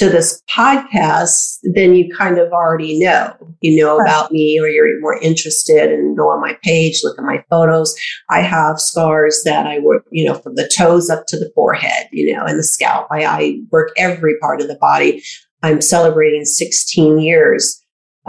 [0.00, 3.34] to this podcast, then you kind of already know.
[3.60, 7.24] You know about me, or you're more interested and go on my page, look at
[7.24, 7.94] my photos.
[8.30, 12.08] I have scars that I work, you know, from the toes up to the forehead,
[12.12, 13.08] you know, and the scalp.
[13.10, 15.22] I, I work every part of the body.
[15.62, 17.79] I'm celebrating 16 years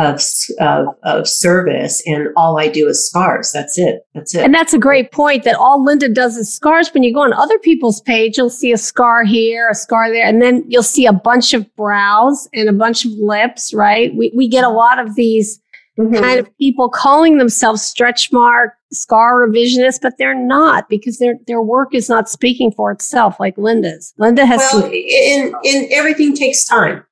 [0.01, 0.21] of,
[0.59, 3.51] of, of service and all I do is scars.
[3.53, 4.05] That's it.
[4.13, 4.43] That's it.
[4.43, 6.93] And that's a great point that all Linda does is scars.
[6.93, 10.25] When you go on other people's page, you'll see a scar here, a scar there,
[10.25, 14.13] and then you'll see a bunch of brows and a bunch of lips, right?
[14.15, 15.59] We, we get a lot of these
[15.99, 16.15] mm-hmm.
[16.15, 21.61] kind of people calling themselves stretch mark scar revisionists, but they're not because their their
[21.61, 24.13] work is not speaking for itself like Linda's.
[24.17, 27.03] Linda has well, in in everything takes time.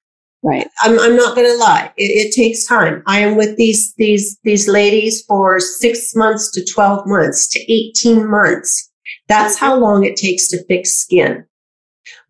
[0.41, 0.67] Right.
[0.79, 1.91] I'm, I'm not going to lie.
[1.97, 3.03] It, it, takes time.
[3.05, 8.29] I am with these, these, these ladies for six months to 12 months to 18
[8.29, 8.89] months.
[9.27, 11.45] That's how long it takes to fix skin.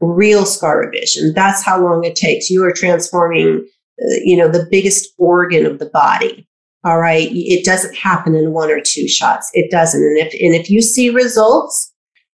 [0.01, 1.33] Real scar revision.
[1.35, 2.49] That's how long it takes.
[2.49, 3.67] You are transforming,
[4.01, 6.47] uh, you know, the biggest organ of the body.
[6.83, 7.29] All right.
[7.31, 9.51] It doesn't happen in one or two shots.
[9.53, 10.01] It doesn't.
[10.01, 11.88] And if, and if you see results,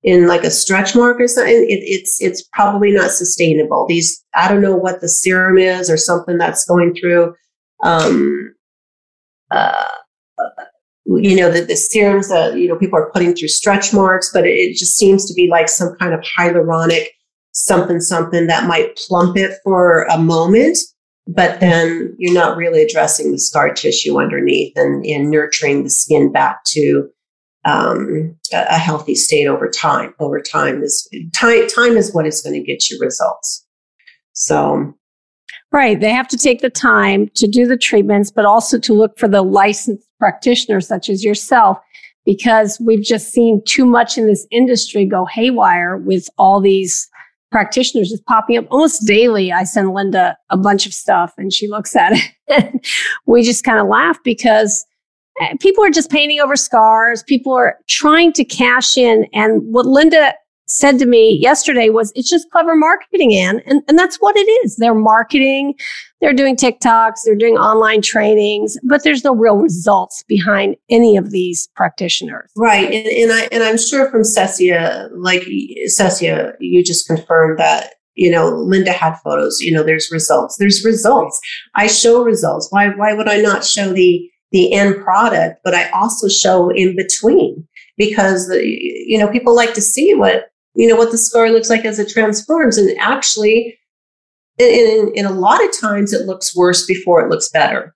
[0.03, 3.87] in like a stretch mark or something, it, it's it's probably not sustainable.
[3.89, 7.35] These I don't know what the serum is or something that's going through.
[7.83, 8.55] Um,
[9.51, 9.85] uh,
[11.07, 14.47] you know, the, the serums that you know people are putting through stretch marks, but
[14.47, 17.07] it, it just seems to be like some kind of hyaluronic
[17.53, 20.79] something something that might plump it for a moment
[21.27, 26.33] but then you're not really addressing the scar tissue underneath and, and nurturing the skin
[26.33, 27.09] back to
[27.65, 30.15] um, a healthy state over time.
[30.19, 31.67] Over time is time.
[31.69, 33.67] Time is what is going to get you results.
[34.33, 34.95] So,
[35.71, 39.19] right, they have to take the time to do the treatments, but also to look
[39.19, 41.79] for the licensed practitioners such as yourself,
[42.25, 47.09] because we've just seen too much in this industry go haywire with all these
[47.53, 49.53] practitioners just popping up almost daily.
[49.53, 52.13] I send Linda a bunch of stuff and she looks at
[52.49, 52.87] it.
[53.27, 54.85] we just kind of laugh because
[55.43, 57.23] Uh, people are just painting over scars.
[57.23, 59.27] People are trying to cash in.
[59.33, 60.35] And what Linda
[60.67, 63.61] said to me yesterday was, it's just clever marketing, Ann.
[63.67, 64.77] And, and that's what it is.
[64.77, 65.75] They're marketing,
[66.21, 71.31] they're doing TikToks, they're doing online trainings, but there's no real results behind any of
[71.31, 72.51] these practitioners.
[72.57, 72.87] Right.
[72.87, 75.43] And, and I and I'm sure from Cecia, like
[75.89, 80.85] Cecia, you just confirmed that you know linda had photos you know there's results there's
[80.85, 81.41] results
[81.75, 85.89] i show results why why would i not show the the end product, but I
[85.91, 91.11] also show in between because you know people like to see what you know what
[91.11, 93.79] the scar looks like as it transforms, and actually,
[94.59, 97.95] in, in, a lot of times it looks worse before it looks better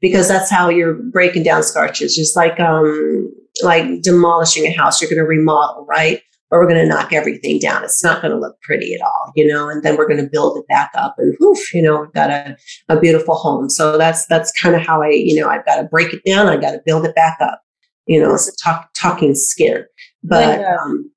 [0.00, 2.08] because that's how you're breaking down scar tissue.
[2.08, 6.20] Just like um like demolishing a house, you're going to remodel, right?
[6.54, 7.82] Or we're going to knock everything down.
[7.82, 10.30] It's not going to look pretty at all, you know, and then we're going to
[10.30, 12.56] build it back up and whoof, you know, we've got a,
[12.88, 13.68] a beautiful home.
[13.68, 16.46] So that's, that's kind of how I, you know, I've got to break it down.
[16.46, 17.60] I got to build it back up,
[18.06, 19.84] you know, it's a talk, talking skin.
[20.22, 21.10] But, um,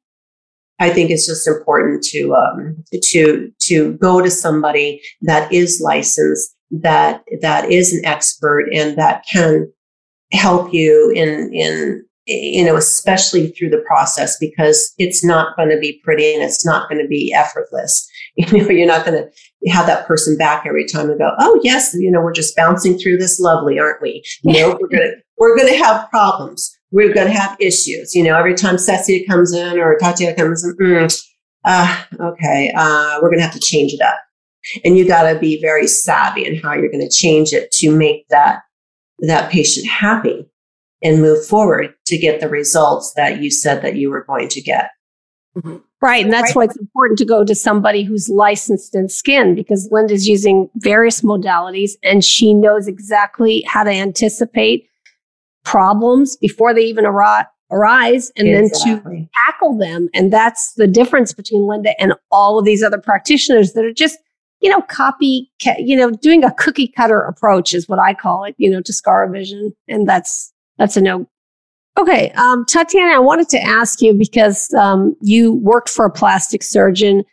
[0.80, 6.56] I think it's just important to, um, to, to go to somebody that is licensed,
[6.71, 9.71] that, that is an expert and that can
[10.32, 15.80] help you in, in, you know, especially through the process because it's not going to
[15.80, 18.08] be pretty and it's not going to be effortless.
[18.40, 21.60] You know, you're not going to have that person back every time and go, "Oh,
[21.63, 25.02] yes, you know, we're just bouncing through this lovely, aren't we?" You know, we're going
[25.12, 26.72] to we're to have problems.
[26.92, 28.13] We're going to have issues.
[28.13, 31.24] You know, every time Cecia comes in or Tatiana comes in, mm,
[31.66, 34.20] uh, okay, uh, we're going to have to change it up.
[34.86, 37.90] And you got to be very savvy in how you're going to change it to
[37.90, 38.60] make that
[39.22, 40.48] that patient happy
[41.04, 44.62] and move forward to get the results that you said that you were going to
[44.62, 44.92] get.
[45.58, 45.78] Mm-hmm.
[46.02, 46.24] Right.
[46.24, 46.56] And that's right.
[46.56, 51.22] why it's important to go to somebody who's licensed in skin because Linda's using various
[51.22, 54.88] modalities and she knows exactly how to anticipate
[55.66, 58.92] problems before they even ar- arise and exactly.
[58.92, 60.10] then to tackle them.
[60.14, 64.20] And that's the difference between Linda and all of these other practitioners that are just,
[64.62, 68.54] you know, copy, you know, doing a cookie cutter approach is what I call it,
[68.60, 69.74] you know, to scar revision.
[69.88, 71.28] And that's that's a no.
[71.97, 76.61] Okay, um, Tatiana, I wanted to ask you because um, you worked for a plastic
[76.61, 77.23] surgeon.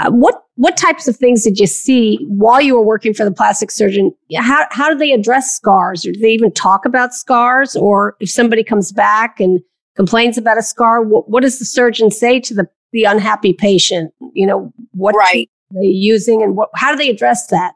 [0.00, 3.30] Uh, what what types of things did you see while you were working for the
[3.30, 4.12] plastic surgeon?
[4.36, 7.76] How how do they address scars, or do they even talk about scars?
[7.76, 9.60] Or if somebody comes back and
[9.94, 14.12] complains about a scar, what, what does the surgeon say to the the unhappy patient?
[14.32, 15.48] You know what right.
[15.70, 17.74] are they using, and what how do they address that?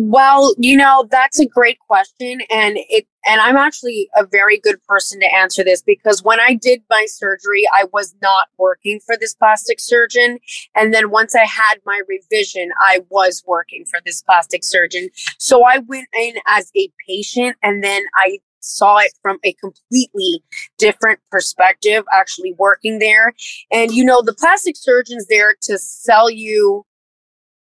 [0.00, 4.80] Well, you know, that's a great question and it and I'm actually a very good
[4.86, 9.16] person to answer this because when I did my surgery, I was not working for
[9.20, 10.38] this plastic surgeon
[10.76, 15.08] and then once I had my revision, I was working for this plastic surgeon.
[15.36, 20.44] So I went in as a patient and then I saw it from a completely
[20.78, 23.34] different perspective actually working there.
[23.72, 26.84] And you know, the plastic surgeon's there to sell you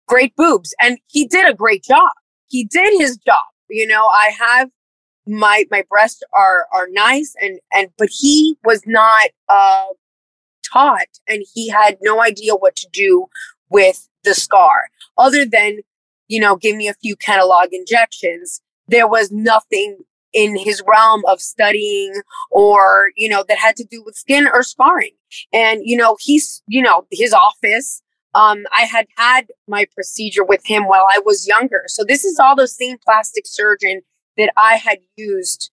[0.10, 0.76] great boobs.
[0.82, 2.10] And he did a great job.
[2.47, 3.38] He did his job.
[3.70, 4.70] You know, I have
[5.28, 9.86] my my breasts are are nice and and but he was not uh
[10.72, 13.28] taught and he had no idea what to do
[13.70, 14.88] with the scar
[15.18, 15.80] other than
[16.28, 19.97] you know give me a few Kenalog injections there was nothing
[20.34, 24.64] in his realm of studying or you know that had to do with skin or
[24.64, 25.14] scarring
[25.53, 28.01] and you know he's you know his office
[28.36, 31.84] um, I had had my procedure with him while I was younger.
[31.88, 34.01] So this is all the same plastic surgeon
[34.38, 35.71] that I had used,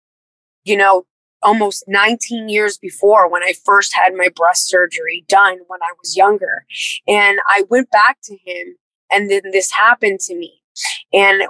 [0.65, 1.07] you know,
[1.43, 6.17] almost 19 years before when I first had my breast surgery done when I was
[6.17, 6.65] younger.
[7.07, 8.77] And I went back to him
[9.13, 10.63] and then this happened to me.
[11.13, 11.43] And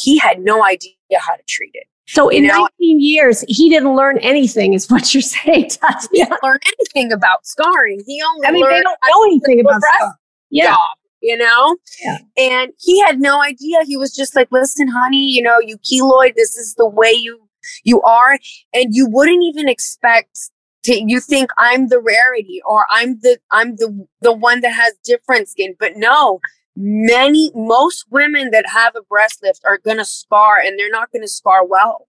[0.00, 1.86] he had no idea how to treat it.
[2.08, 5.70] So in you know, 19 years, he didn't learn anything, is what you're saying.
[5.70, 6.08] Tatiana.
[6.12, 8.02] He didn't learn anything about scarring.
[8.06, 10.12] He only I mean, they don't know anything about scarring
[10.56, 10.70] yeah.
[10.70, 11.76] job, you know?
[12.04, 12.18] Yeah.
[12.36, 13.84] And he had no idea.
[13.84, 17.40] He was just like, listen, honey, you know, you keloid, this is the way you
[17.84, 18.38] you are.
[18.72, 20.38] And you wouldn't even expect
[20.84, 24.94] to, you think I'm the rarity or I'm the I'm the the one that has
[25.04, 25.74] different skin.
[25.78, 26.40] But no,
[26.76, 31.28] many most women that have a breast lift are gonna scar and they're not gonna
[31.28, 32.08] scar well.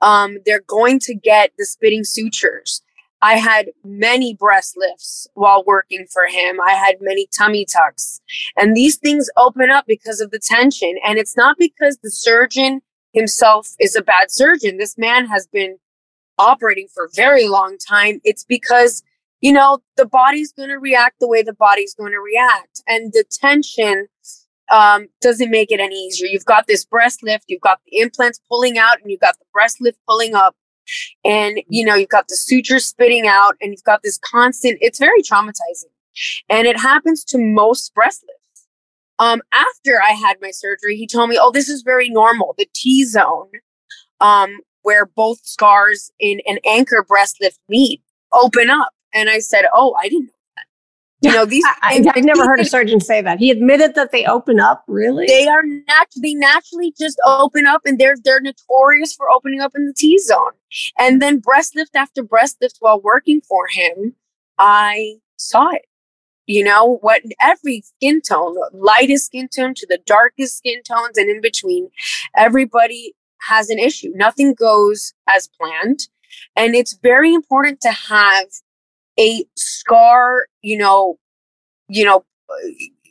[0.00, 2.82] Um, they're going to get the spitting sutures.
[3.24, 6.60] I had many breast lifts while working for him.
[6.60, 8.20] I had many tummy tucks.
[8.54, 10.96] And these things open up because of the tension.
[11.02, 12.82] And it's not because the surgeon
[13.14, 14.76] himself is a bad surgeon.
[14.76, 15.78] This man has been
[16.36, 18.20] operating for a very long time.
[18.24, 19.02] It's because,
[19.40, 22.82] you know, the body's going to react the way the body's going to react.
[22.86, 24.08] And the tension
[24.70, 26.26] um, doesn't make it any easier.
[26.26, 29.46] You've got this breast lift, you've got the implants pulling out, and you've got the
[29.54, 30.56] breast lift pulling up
[31.24, 34.98] and you know you've got the suture spitting out and you've got this constant it's
[34.98, 35.90] very traumatizing.
[36.48, 38.66] And it happens to most breast lifts.
[39.18, 42.68] Um after i had my surgery he told me oh this is very normal the
[42.74, 43.50] t zone
[44.20, 48.90] um where both scars in an anchor breast lift meet open up.
[49.12, 50.30] And i said oh i didn't
[51.24, 51.64] you know, these.
[51.82, 53.38] I, have never heard a surgeon say that.
[53.38, 54.84] He admitted that they open up.
[54.86, 55.26] Really?
[55.26, 59.72] They are nat- They naturally just open up, and they're they're notorious for opening up
[59.74, 60.52] in the T zone.
[60.98, 64.14] And then breast lift after breast lift while working for him,
[64.58, 65.86] I saw it.
[66.46, 67.22] You know what?
[67.40, 71.88] Every skin tone, lightest skin tone to the darkest skin tones, and in between,
[72.36, 73.14] everybody
[73.48, 74.10] has an issue.
[74.14, 76.08] Nothing goes as planned.
[76.56, 78.46] And it's very important to have
[79.18, 81.18] a scar, you know,
[81.88, 82.24] you know,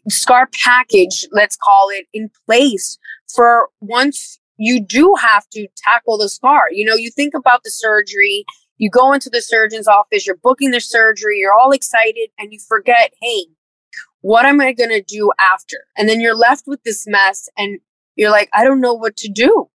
[0.09, 2.97] scar package, let's call it, in place
[3.33, 6.67] for once you do have to tackle the scar.
[6.71, 8.45] You know, you think about the surgery,
[8.77, 12.59] you go into the surgeon's office, you're booking the surgery, you're all excited, and you
[12.67, 13.45] forget, hey,
[14.21, 15.85] what am I going to do after?
[15.97, 17.79] And then you're left with this mess, and
[18.15, 19.69] you're like, I don't know what to do.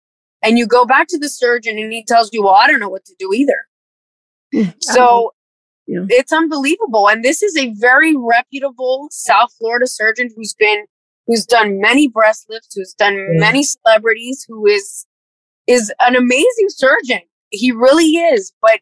[0.43, 2.89] And you go back to the surgeon, and he tells you, well, I don't know
[2.89, 3.67] what to do either.
[4.55, 5.29] Mm, so uh-huh.
[5.87, 6.07] Yeah.
[6.09, 7.09] It's unbelievable.
[7.09, 10.85] And this is a very reputable South Florida surgeon who's been
[11.27, 13.41] who's done many breast lifts, who's done yeah.
[13.41, 15.07] many celebrities, who is
[15.67, 17.21] is an amazing surgeon.
[17.51, 18.81] He really is, but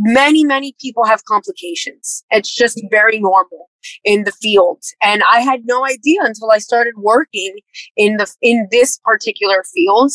[0.00, 2.24] many, many people have complications.
[2.30, 3.68] It's just very normal
[4.04, 4.82] in the field.
[5.02, 7.58] And I had no idea until I started working
[7.96, 10.12] in the in this particular field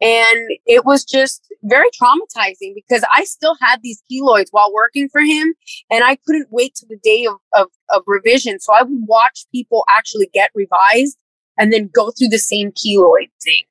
[0.00, 5.20] and it was just very traumatizing because I still had these keloids while working for
[5.20, 5.54] him.
[5.90, 8.60] And I couldn't wait to the day of, of, of revision.
[8.60, 11.18] So I would watch people actually get revised
[11.58, 13.64] and then go through the same keloid thing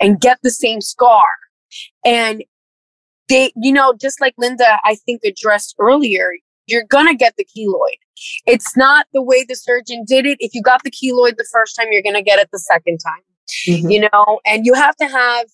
[0.00, 1.26] and get the same scar.
[2.04, 2.42] And
[3.28, 6.32] they, you know, just like Linda, I think addressed earlier,
[6.66, 7.98] you're going to get the keloid.
[8.46, 10.38] It's not the way the surgeon did it.
[10.40, 12.98] If you got the keloid the first time, you're going to get it the second
[12.98, 13.22] time.
[13.68, 13.90] Mm-hmm.
[13.90, 15.46] You know, and you have to have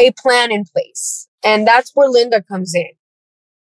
[0.00, 1.28] a plan in place.
[1.44, 2.88] And that's where Linda comes in.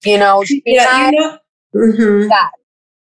[0.05, 1.37] You know, yeah, you know
[1.75, 2.27] mm-hmm.
[2.29, 2.51] that.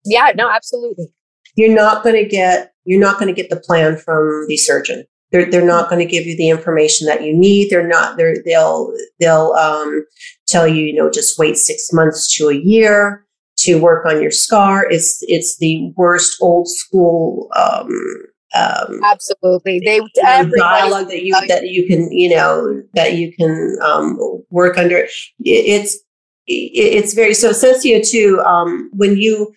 [0.04, 1.06] Yeah, no, absolutely.
[1.54, 5.04] You're not going to get you're not going to get the plan from the surgeon.
[5.30, 7.70] They're they're not going to give you the information that you need.
[7.70, 10.04] They're not they're they'll they'll um,
[10.48, 13.24] tell you you know just wait six months to a year
[13.58, 14.86] to work on your scar.
[14.90, 17.88] It's it's the worst old school um,
[18.54, 23.32] um, absolutely they you know, dialogue that you that you can you know that you
[23.32, 24.18] can um,
[24.50, 25.06] work under.
[25.40, 25.98] It's
[26.46, 28.40] it's very so Cecia too.
[28.40, 29.54] Um, when you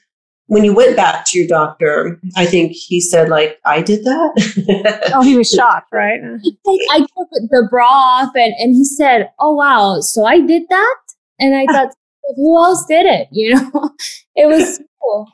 [0.47, 5.11] when you went back to your doctor, I think he said like I did that.
[5.15, 6.19] oh, he was shocked, right?
[6.91, 10.97] I took the bra off, and and he said, "Oh wow, so I did that,"
[11.39, 11.93] and I thought,
[12.35, 13.27] who else did it?
[13.31, 13.91] You know,
[14.35, 14.79] it was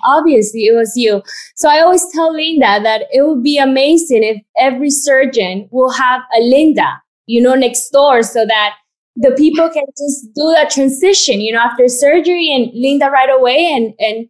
[0.06, 1.22] obviously it was you.
[1.56, 6.22] So I always tell Linda that it would be amazing if every surgeon will have
[6.38, 8.76] a Linda, you know, next door so that
[9.16, 13.72] the people can just do that transition, you know, after surgery and Linda right away
[13.74, 14.28] and and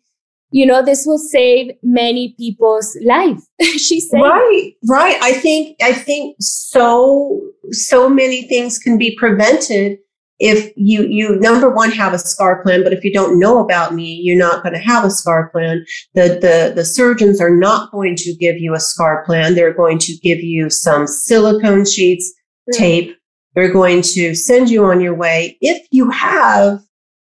[0.51, 5.93] you know this will save many people's life she said right right i think i
[5.93, 9.97] think so so many things can be prevented
[10.41, 13.93] if you you number one have a scar plan but if you don't know about
[13.93, 15.85] me you're not going to have a scar plan.
[16.15, 19.53] The the the surgeons are not going to give you a scar plan.
[19.53, 22.33] They're going to give you some silicone sheets
[22.73, 23.15] tape.
[23.53, 25.57] They're going to send you on your way.
[25.61, 26.79] If you have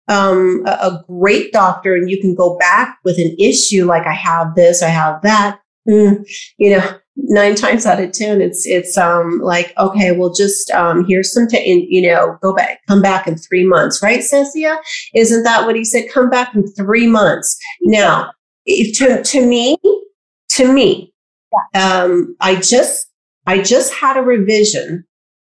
[0.07, 4.13] um, a, a, great doctor and you can go back with an issue like i
[4.13, 5.59] have this i have that
[5.89, 6.23] mm,
[6.59, 11.05] you know nine times out of ten it's it's um like okay well just um
[11.07, 14.77] here's some t- you know go back come back in three months right Cecia
[15.13, 16.09] isn't that what he said?
[16.11, 17.57] Come back in three months.
[17.83, 18.31] Now
[18.65, 19.77] if to to me
[20.49, 21.13] to me
[21.73, 22.03] yeah.
[22.03, 23.07] um I just
[23.47, 25.05] I just had a revision.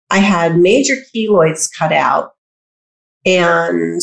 [0.09, 2.31] I had major keloids cut out.
[3.25, 4.01] And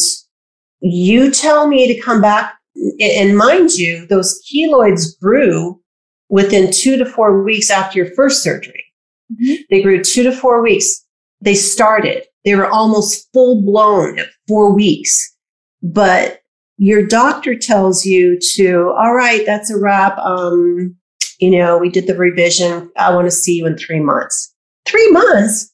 [0.80, 2.54] you tell me to come back
[3.00, 5.80] and mind you those keloids grew
[6.28, 8.84] within two to four weeks after your first surgery.
[9.32, 9.62] Mm-hmm.
[9.70, 11.04] They grew two to four weeks.
[11.40, 12.24] They started.
[12.44, 15.34] They were almost full blown at four weeks.
[15.82, 16.40] But
[16.78, 20.18] your doctor tells you to, all right, that's a wrap.
[20.18, 20.96] Um,
[21.38, 22.90] you know, we did the revision.
[22.96, 24.54] I want to see you in three months.
[24.86, 25.72] Three months?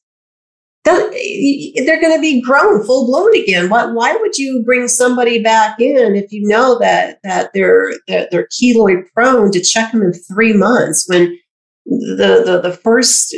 [0.85, 3.68] They're going to be grown full blown again.
[3.68, 8.30] Why, why would you bring somebody back in if you know that that they're that
[8.30, 11.39] they're keloid prone to check them in three months when
[11.87, 13.35] the the, the first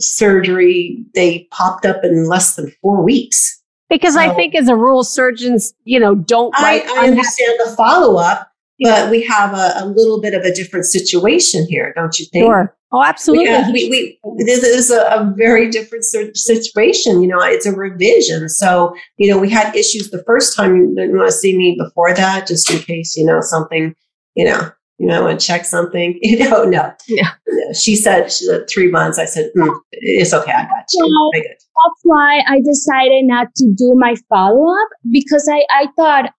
[0.00, 3.60] surgery they popped up in less than four weeks?
[3.90, 6.54] Because so, I think as a rule, surgeons you know don't.
[6.56, 8.50] I, I understand the follow up,
[8.80, 12.44] but we have a, a little bit of a different situation here, don't you think?
[12.44, 12.76] Sure.
[12.92, 13.46] Oh, absolutely.
[13.46, 17.22] Yeah, we, we, this is a, a, very different situation.
[17.22, 18.48] You know, it's a revision.
[18.48, 20.76] So, you know, we had issues the first time.
[20.76, 23.96] You didn't want to see me before that, just in case, you know, something,
[24.36, 26.18] you know, you know, and check something.
[26.22, 26.92] You know, no.
[27.08, 27.32] Yeah.
[27.74, 29.18] She said she said three months.
[29.18, 30.52] I said, mm, it's okay.
[30.52, 31.04] I got you.
[31.04, 36.30] Well, that's why I decided not to do my follow up because I, I thought,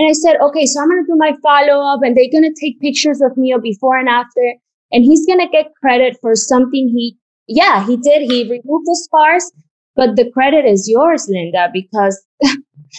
[0.00, 2.50] and I said, okay, so I'm going to do my follow up and they're going
[2.50, 4.40] to take pictures of me before and after
[4.92, 8.22] and he's going to get credit for something he, yeah, he did.
[8.22, 9.52] He removed the scars,
[9.94, 12.18] but the credit is yours, Linda, because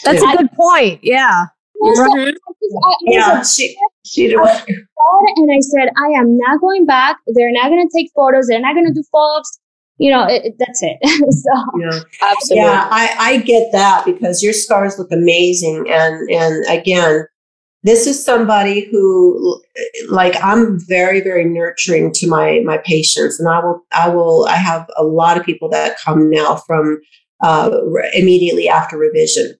[0.04, 1.00] that's a good point.
[1.02, 1.46] Yeah.
[1.82, 2.36] Right.
[2.36, 3.08] Mm-hmm.
[3.08, 3.76] yeah, she,
[4.06, 4.38] she did.
[4.38, 7.18] And I said, I am not going back.
[7.34, 8.46] They're not going to take photos.
[8.48, 9.60] They're not going to do follow ups.
[10.02, 10.98] You know, it, it, that's it.
[11.04, 12.66] so, yeah, absolutely.
[12.66, 15.86] Yeah, I, I get that because your scars look amazing.
[15.92, 17.28] And, and again,
[17.84, 19.62] this is somebody who
[20.10, 24.56] like i'm very very nurturing to my my patients and i will i will i
[24.56, 27.00] have a lot of people that come now from
[27.44, 27.72] uh,
[28.14, 29.56] immediately after revision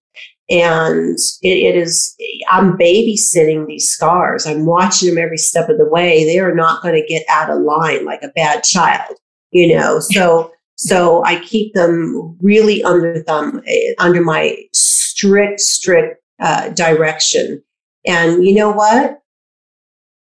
[0.52, 2.16] and it, it is
[2.52, 6.84] i'm babysitting these scars i'm watching them every step of the way they are not
[6.84, 9.18] going to get out of line like a bad child
[9.52, 16.18] you know so so i keep them really under them eh, under my strict strict
[16.40, 17.62] uh, direction
[18.06, 19.20] and you know what?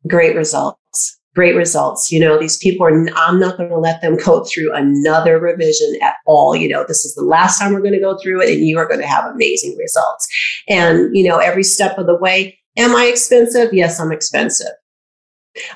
[0.07, 1.18] Great results.
[1.35, 2.12] Great results.
[2.12, 5.97] You know, these people are, I'm not going to let them go through another revision
[6.03, 6.55] at all.
[6.55, 8.79] You know, this is the last time we're going to go through it and you
[8.79, 10.29] are going to have amazing results.
[10.68, 13.73] And, you know, every step of the way, am I expensive?
[13.73, 14.73] Yes, I'm expensive.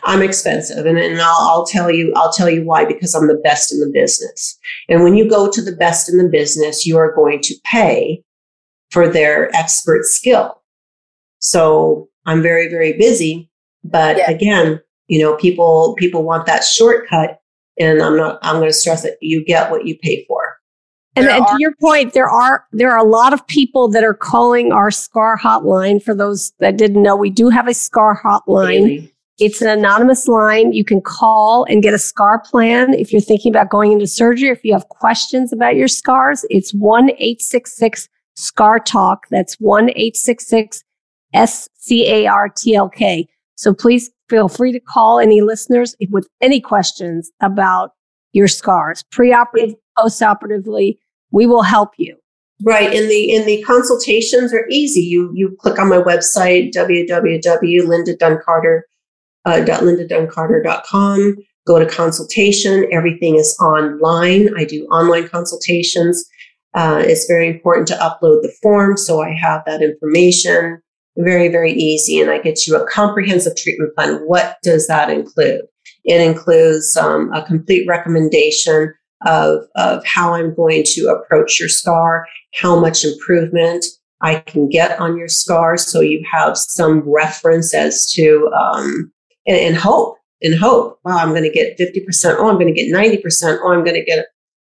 [0.04, 0.86] I'm expensive.
[0.86, 3.80] And, and I'll, I'll tell you, I'll tell you why, because I'm the best in
[3.80, 4.58] the business.
[4.88, 8.22] And when you go to the best in the business, you are going to pay
[8.90, 10.62] for their expert skill.
[11.40, 13.50] So I'm very, very busy.
[13.84, 14.30] But yeah.
[14.30, 17.40] again, you know, people people want that shortcut.
[17.78, 20.56] And I'm not I'm gonna stress that you get what you pay for.
[21.14, 24.14] And, and, to your point, there are there are a lot of people that are
[24.14, 26.02] calling our SCAR hotline.
[26.02, 28.84] For those that didn't know, we do have a SCAR hotline.
[28.84, 29.15] Really?
[29.38, 30.72] It's an anonymous line.
[30.72, 34.48] You can call and get a SCAR plan if you're thinking about going into surgery.
[34.48, 39.26] If you have questions about your scars, it's one eight six six SCAR Talk.
[39.30, 40.82] That's one eight six six
[41.34, 43.28] S C A R T L K.
[43.56, 47.92] So please feel free to call any listeners with any questions about
[48.32, 50.96] your scars, preoperative, postoperatively.
[51.30, 52.16] We will help you.
[52.62, 52.94] Right.
[52.94, 55.02] And the in the consultations are easy.
[55.02, 58.80] You you click on my website, www.lindaduncarter,
[59.46, 61.36] uh, lindaduncarter.com,
[61.66, 62.86] go to consultation.
[62.92, 64.50] Everything is online.
[64.56, 66.24] I do online consultations.
[66.74, 68.98] Uh, it's very important to upload the form.
[68.98, 70.82] So I have that information
[71.16, 72.20] very, very easy.
[72.20, 74.16] And I get you a comprehensive treatment plan.
[74.26, 75.62] What does that include?
[76.04, 78.92] It includes um, a complete recommendation
[79.24, 83.84] of, of how I'm going to approach your scar, how much improvement
[84.20, 85.76] I can get on your scar.
[85.76, 89.12] So you have some reference as to, um,
[89.46, 90.98] and, and hope, and hope.
[91.04, 92.36] Wow, I'm going to get 50%.
[92.38, 93.58] Oh, I'm going to get 90%.
[93.62, 94.26] Oh, I'm going to get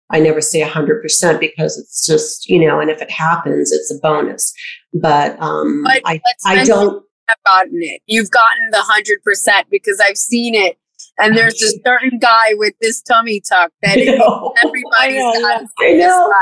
[0.09, 3.99] I never say 100% because it's just, you know, and if it happens, it's a
[3.99, 4.53] bonus.
[4.93, 7.03] But, um, but I, I don't.
[7.27, 8.01] Have gotten it.
[8.07, 10.77] You've gotten the 100% because I've seen it.
[11.19, 13.97] And there's a certain guy with this tummy tuck that
[14.63, 15.65] everybody's got.
[15.79, 16.33] I know.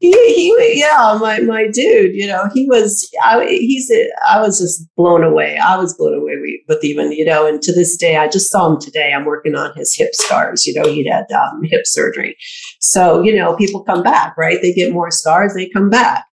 [0.00, 3.92] He, he, yeah, my, my dude, you know, he was, I, he's,
[4.26, 5.58] I was just blown away.
[5.58, 8.72] I was blown away with even, you know, and to this day, I just saw
[8.72, 9.12] him today.
[9.12, 10.66] I'm working on his hip scars.
[10.66, 12.34] You know, he had um, hip surgery.
[12.80, 14.58] So, you know, people come back, right?
[14.62, 16.24] They get more scars, they come back.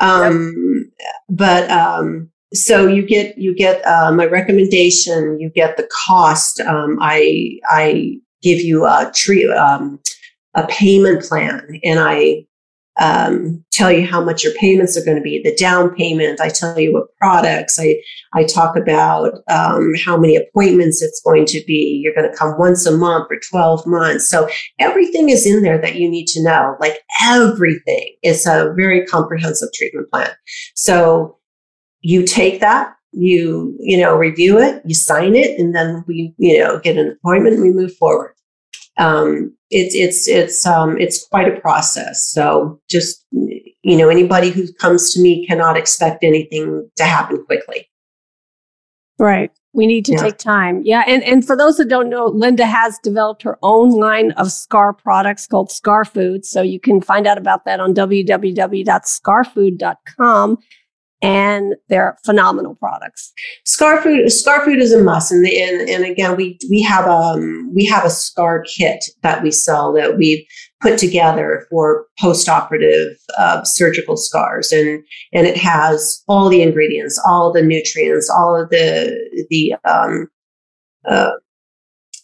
[0.00, 0.52] Um,
[1.00, 1.14] yep.
[1.30, 6.60] But, um, so you get, you get uh, my recommendation, you get the cost.
[6.60, 9.98] Um, I, I give you a tree, um,
[10.54, 12.44] a payment plan and I
[13.00, 16.40] um, tell you how much your payments are going to be, the down payment.
[16.40, 17.78] I tell you what products.
[17.78, 17.96] I
[18.32, 22.00] I talk about um, how many appointments it's going to be.
[22.02, 24.28] You're going to come once a month for 12 months.
[24.28, 26.76] So everything is in there that you need to know.
[26.80, 28.14] Like everything.
[28.22, 30.30] It's a very comprehensive treatment plan.
[30.74, 31.38] So
[32.00, 32.94] you take that.
[33.16, 37.16] You you know review it, you sign it, and then we you know get an
[37.16, 37.60] appointment.
[37.60, 38.33] We move forward
[38.98, 42.28] um, it's it's it's um, it's quite a process.
[42.30, 47.88] So just you know, anybody who comes to me cannot expect anything to happen quickly.
[49.18, 49.50] Right.
[49.74, 50.22] We need to yeah.
[50.22, 50.80] take time.
[50.84, 51.04] Yeah.
[51.06, 54.92] And, and for those that don't know, Linda has developed her own line of scar
[54.92, 56.44] products called Scar Food.
[56.46, 60.58] So you can find out about that on www.scarfood.com
[61.24, 63.32] and they're phenomenal products.
[63.64, 67.74] Scar food, scar food is a must, and, and and again, we we have um
[67.74, 70.44] we have a scar kit that we sell that we've
[70.82, 75.02] put together for post-operative uh, surgical scars, and
[75.32, 80.28] and it has all the ingredients, all the nutrients, all of the the um,
[81.08, 81.32] uh,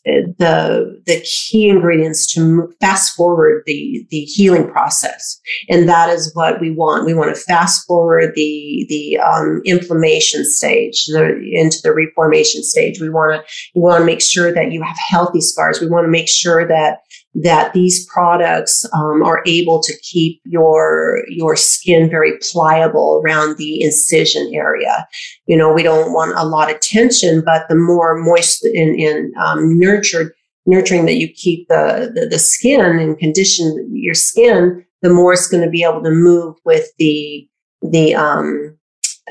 [0.04, 5.40] the the key ingredients to fast forward the the healing process.
[5.68, 7.04] And that is what we want.
[7.04, 13.00] We want to fast forward the the um, inflammation stage the, into the reformation stage.
[13.00, 15.80] We want to we want to make sure that you have healthy scars.
[15.80, 17.00] We want to make sure that
[17.34, 23.82] that these products um, are able to keep your your skin very pliable around the
[23.82, 25.06] incision area.
[25.46, 29.34] You know, we don't want a lot of tension, but the more moist and, and
[29.36, 30.32] um, nurtured
[30.66, 35.48] nurturing that you keep the, the, the skin and condition your skin, the more it's
[35.48, 37.46] going to be able to move with the
[37.82, 38.76] the um,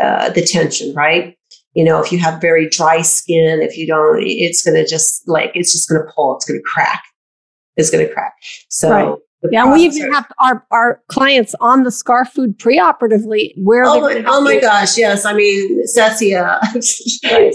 [0.02, 1.36] uh, the tension, right?
[1.74, 5.28] You know, if you have very dry skin, if you don't, it's going to just
[5.28, 7.04] like it's just going to pull, it's going to crack
[7.80, 8.34] is going to crack.
[8.70, 8.90] So.
[8.90, 9.20] Right.
[9.54, 14.22] Yeah, we even have our, our clients on the scar food preoperatively where oh my,
[14.28, 16.60] oh my gosh yes I mean Cecia
[17.24, 17.54] right.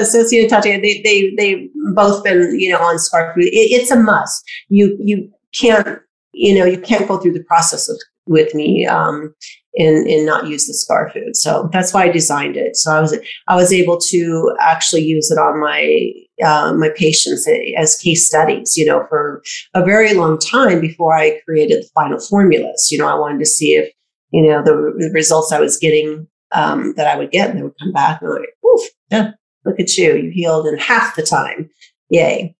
[0.00, 3.90] Cecia and Tatiana they, they they've both been you know on scar food it, it's
[3.90, 6.00] a must you you can't
[6.32, 9.34] you know you can't go through the process of, with me um,
[9.76, 11.36] and, and not use the scar food.
[11.36, 12.76] So that's why I designed it.
[12.76, 13.16] So I was
[13.48, 16.12] I was able to actually use it on my
[16.44, 18.76] uh, my patients as case studies.
[18.76, 19.42] You know, for
[19.74, 22.88] a very long time before I created the final formulas.
[22.90, 23.92] You know, I wanted to see if
[24.30, 27.62] you know the, the results I was getting um, that I would get, and they
[27.62, 29.30] would come back and I'm like, "Oof, yeah,
[29.64, 30.16] look at you!
[30.16, 31.70] You healed in half the time!
[32.08, 32.54] Yay!"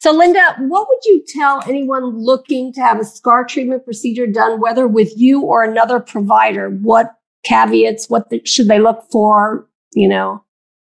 [0.00, 4.60] So, Linda, what would you tell anyone looking to have a scar treatment procedure done,
[4.60, 6.70] whether with you or another provider?
[6.70, 8.08] What caveats?
[8.08, 9.68] What the, should they look for?
[9.94, 10.44] You know,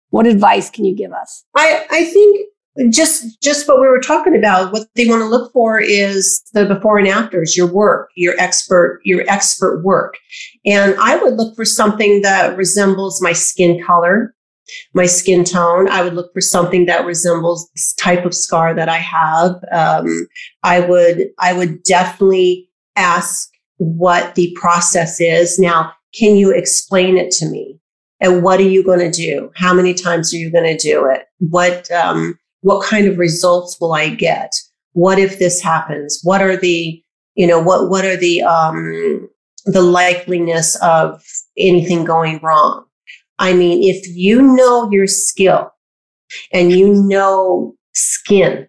[0.10, 1.45] what advice can you give us?
[1.56, 2.47] I, I think
[2.89, 6.66] just just what we were talking about what they want to look for is the
[6.66, 10.16] before and afters your work your expert your expert work
[10.66, 14.34] and i would look for something that resembles my skin color
[14.93, 15.89] my skin tone.
[15.89, 19.55] I would look for something that resembles this type of scar that I have.
[19.72, 20.28] Um,
[20.63, 25.57] I would I would definitely ask what the process is.
[25.57, 27.80] Now, can you explain it to me?
[28.20, 29.51] And what are you going to do?
[29.55, 31.26] How many times are you going to do it?
[31.39, 34.51] What, um, what kind of results will I get?
[34.93, 36.20] What if this happens?
[36.24, 37.01] What are the,
[37.36, 39.30] you know, what, what are the, um,
[39.65, 41.24] the likeliness of
[41.57, 42.84] anything going wrong?
[43.40, 45.72] I mean, if you know your skill
[46.54, 48.68] and you know skin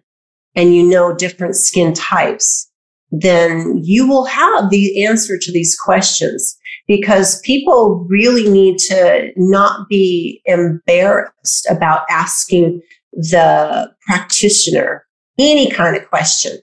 [0.55, 2.69] and you know different skin types,
[3.11, 6.57] then you will have the answer to these questions
[6.87, 12.81] because people really need to not be embarrassed about asking
[13.13, 15.05] the practitioner
[15.37, 16.57] any kind of question.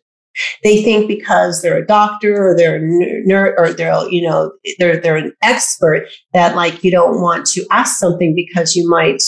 [0.65, 5.01] They think because they're a doctor or they're a nurse or they're, you know, they're,
[5.01, 9.23] they're an expert that like you don't want to ask something because you might,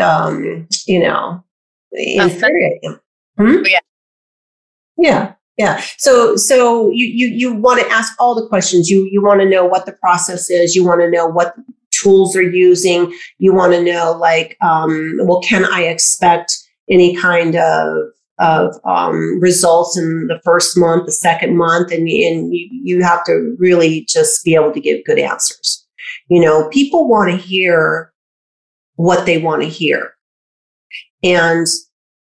[0.00, 1.42] um, you know,
[1.92, 3.00] infuriate them.
[3.38, 3.64] Hmm?
[3.64, 3.78] Yeah.
[4.98, 5.32] Yeah.
[5.58, 5.82] Yeah.
[5.98, 8.88] So so you you you want to ask all the questions.
[8.88, 10.74] You you want to know what the process is.
[10.74, 11.54] You want to know what
[11.92, 13.12] tools they're using.
[13.38, 16.52] You want to know like, um, well, can I expect
[16.90, 17.96] any kind of
[18.42, 23.24] of um, results in the first month, the second month, and, and you, you have
[23.24, 25.86] to really just be able to give good answers.
[26.28, 28.12] You know, people want to hear
[28.96, 30.14] what they want to hear.
[31.22, 31.66] And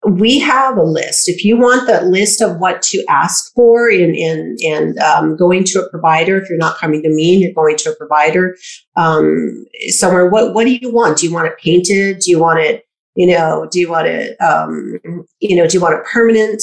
[0.07, 1.27] we have a list.
[1.27, 5.63] If you want that list of what to ask for in, in, and um, going
[5.65, 8.55] to a provider, if you're not coming to me and you're going to a provider
[8.95, 11.17] um, somewhere, what, what do you want?
[11.17, 12.19] Do you want it painted?
[12.19, 12.84] Do you want it,
[13.15, 14.99] you know, do you want it, um,
[15.39, 16.61] you know, do you want it permanent?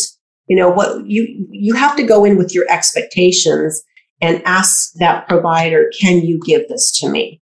[0.48, 3.82] You know, what you, you have to go in with your expectations
[4.20, 7.40] and ask that provider, can you give this to me?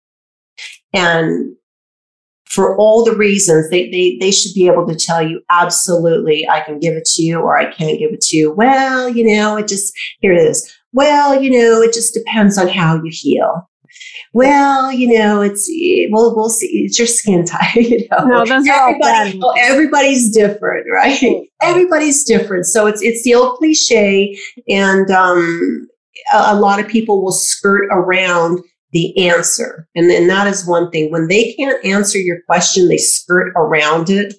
[0.93, 1.56] And
[2.56, 6.62] for all the reasons they, they they should be able to tell you absolutely i
[6.62, 9.58] can give it to you or i can't give it to you well you know
[9.58, 13.70] it just here it is well you know it just depends on how you feel
[14.34, 15.70] well, you know, it's
[16.10, 16.86] we'll we'll see.
[16.86, 18.26] It's your skin type, you know.
[18.26, 21.47] No, those Everybody, well, everybody's different, right?
[21.62, 22.66] Everybody's different.
[22.66, 24.38] So it's it's the old cliche,
[24.68, 25.88] and um,
[26.34, 28.60] a, a lot of people will skirt around
[28.91, 29.88] the answer.
[29.95, 31.12] And then that is one thing.
[31.12, 34.34] When they can't answer your question, they skirt around it.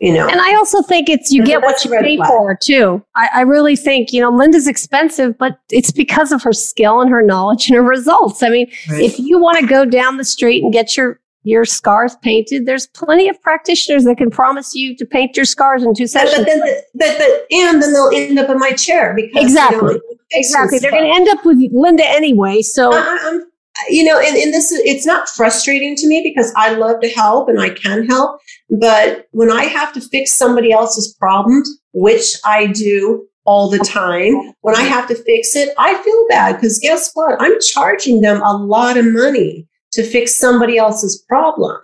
[0.00, 0.28] You know.
[0.28, 2.28] And I also think it's you get what you pay flag.
[2.28, 3.04] for too.
[3.16, 7.10] I, I, really think, you know, Linda's expensive, but it's because of her skill and
[7.10, 8.44] her knowledge and her results.
[8.44, 9.02] I mean, right.
[9.02, 11.18] if you want to go down the street and get your
[11.48, 12.66] your scars painted.
[12.66, 16.36] There's plenty of practitioners that can promise you to paint your scars in two sessions.
[16.36, 16.60] But, then,
[16.94, 20.78] but, but, and then they'll end up in my chair because exactly, you know, exactly.
[20.78, 22.62] They're going to end up with Linda anyway.
[22.62, 22.92] So.
[22.92, 23.40] I,
[23.88, 27.08] you know, and, and this is, it's not frustrating to me because I love to
[27.08, 28.40] help and I can help.
[28.70, 34.52] But when I have to fix somebody else's problems, which I do all the time,
[34.60, 37.40] when I have to fix it, I feel bad because guess what?
[37.40, 41.78] I'm charging them a lot of money to fix somebody else's problem.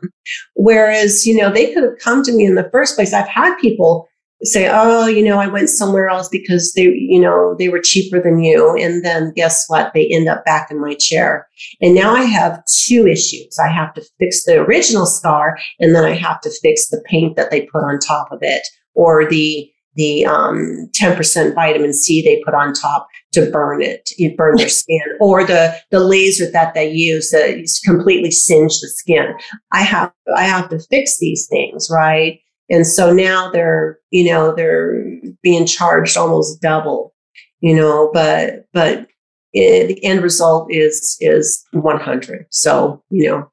[0.54, 3.14] Whereas, you know, they could have come to me in the first place.
[3.14, 4.08] I've had people
[4.44, 8.20] say, oh, you know, I went somewhere else because they, you know, they were cheaper
[8.20, 8.76] than you.
[8.76, 9.92] And then guess what?
[9.94, 11.48] They end up back in my chair.
[11.80, 13.58] And now I have two issues.
[13.58, 17.36] I have to fix the original scar and then I have to fix the paint
[17.36, 22.42] that they put on top of it or the, the um, 10% vitamin C they
[22.44, 26.74] put on top to burn it, you burn their skin, or the the laser that
[26.74, 29.34] they use that completely singe the skin.
[29.72, 32.40] I have I have to fix these things, right?
[32.74, 35.00] And so now they're you know they're
[35.42, 37.14] being charged almost double,
[37.60, 39.06] you know, but but
[39.52, 42.46] it, the end result is is 100.
[42.50, 43.50] So you know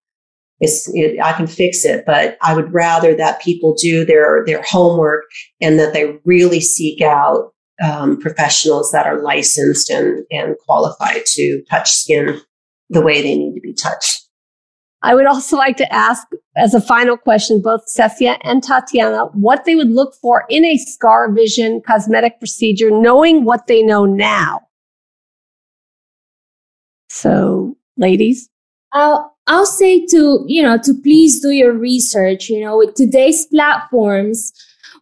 [0.60, 4.64] it's it, I can fix it, but I would rather that people do their their
[4.64, 5.26] homework
[5.62, 7.52] and that they really seek out
[7.84, 12.42] um, professionals that are licensed and and qualified to touch skin
[12.90, 14.28] the way they need to be touched.
[15.04, 19.66] I would also like to ask, as a final question, both Cecia and Tatiana, what
[19.66, 24.62] they would look for in a scar revision cosmetic procedure, knowing what they know now.
[27.10, 28.50] So, ladies.
[28.94, 32.50] I'll, I'll say to, you know, to please do your research.
[32.50, 34.52] You know, with today's platforms,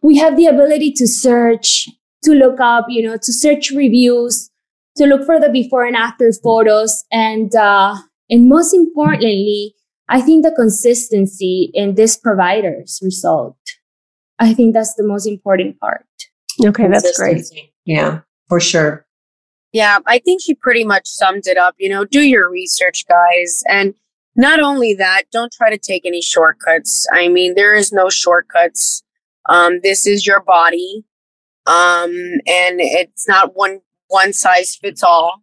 [0.02, 1.88] we have the ability to search,
[2.22, 4.50] to look up, you know, to search reviews,
[4.96, 7.04] to look for the before and after photos.
[7.10, 7.96] And, uh,
[8.28, 9.74] and most importantly,
[10.10, 13.56] I think the consistency in this provider's result.
[14.40, 16.04] I think that's the most important part.
[16.64, 17.44] Okay, that's great.
[17.84, 19.06] Yeah, for sure.
[19.72, 21.76] Yeah, I think she pretty much summed it up.
[21.78, 23.62] You know, do your research, guys.
[23.68, 23.94] And
[24.34, 27.06] not only that, don't try to take any shortcuts.
[27.12, 29.04] I mean, there is no shortcuts.
[29.48, 31.04] Um, this is your body.
[31.66, 32.10] Um,
[32.48, 35.42] and it's not one, one size fits all.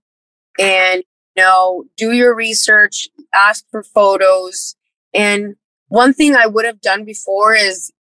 [0.59, 1.03] And
[1.37, 4.75] know, do your research, ask for photos.
[5.13, 5.55] And
[5.87, 7.91] one thing I would have done before is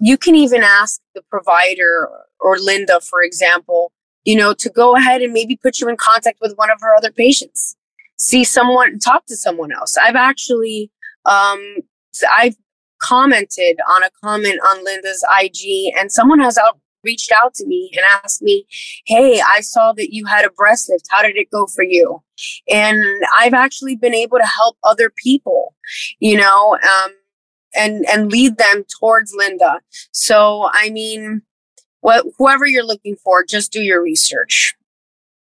[0.00, 2.08] you can even ask the provider
[2.40, 3.92] or Linda, for example,
[4.24, 6.94] you know, to go ahead and maybe put you in contact with one of her
[6.94, 7.76] other patients.
[8.18, 9.96] See someone, talk to someone else.
[9.96, 10.90] I've actually,
[11.24, 11.76] um,
[12.30, 12.56] I've
[13.00, 17.90] commented on a comment on Linda's IG, and someone has out reached out to me
[17.94, 18.66] and asked me,
[19.06, 21.06] Hey, I saw that you had a breast lift.
[21.10, 22.22] How did it go for you?
[22.68, 23.04] And
[23.38, 25.74] I've actually been able to help other people,
[26.18, 27.12] you know, um,
[27.74, 29.80] and, and lead them towards Linda.
[30.12, 31.42] So, I mean,
[32.00, 34.74] what, whoever you're looking for, just do your research.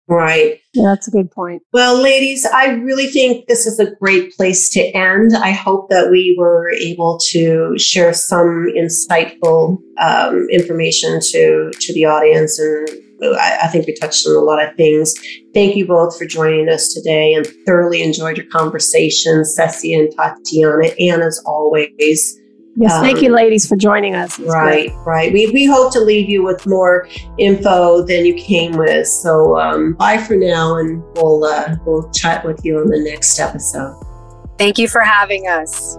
[0.09, 0.59] Right.
[0.73, 1.61] Yeah, that's a good point.
[1.71, 5.37] Well, ladies, I really think this is a great place to end.
[5.37, 12.05] I hope that we were able to share some insightful um, information to to the
[12.05, 12.89] audience, and
[13.35, 15.13] I, I, think we touched on a lot of things.
[15.53, 20.87] Thank you both for joining us today, and thoroughly enjoyed your conversation, Ceci and Tatiana.
[20.99, 22.39] And as always,
[22.79, 24.39] Yes, um, thank you, ladies, for joining us.
[24.39, 25.05] right, great.
[25.05, 25.33] right.
[25.33, 29.05] We, we hope to leave you with more info than you came with.
[29.05, 33.37] So um, bye for now, and we'll uh, we'll chat with you on the next
[33.37, 34.01] episode.
[34.57, 35.97] Thank you for having us.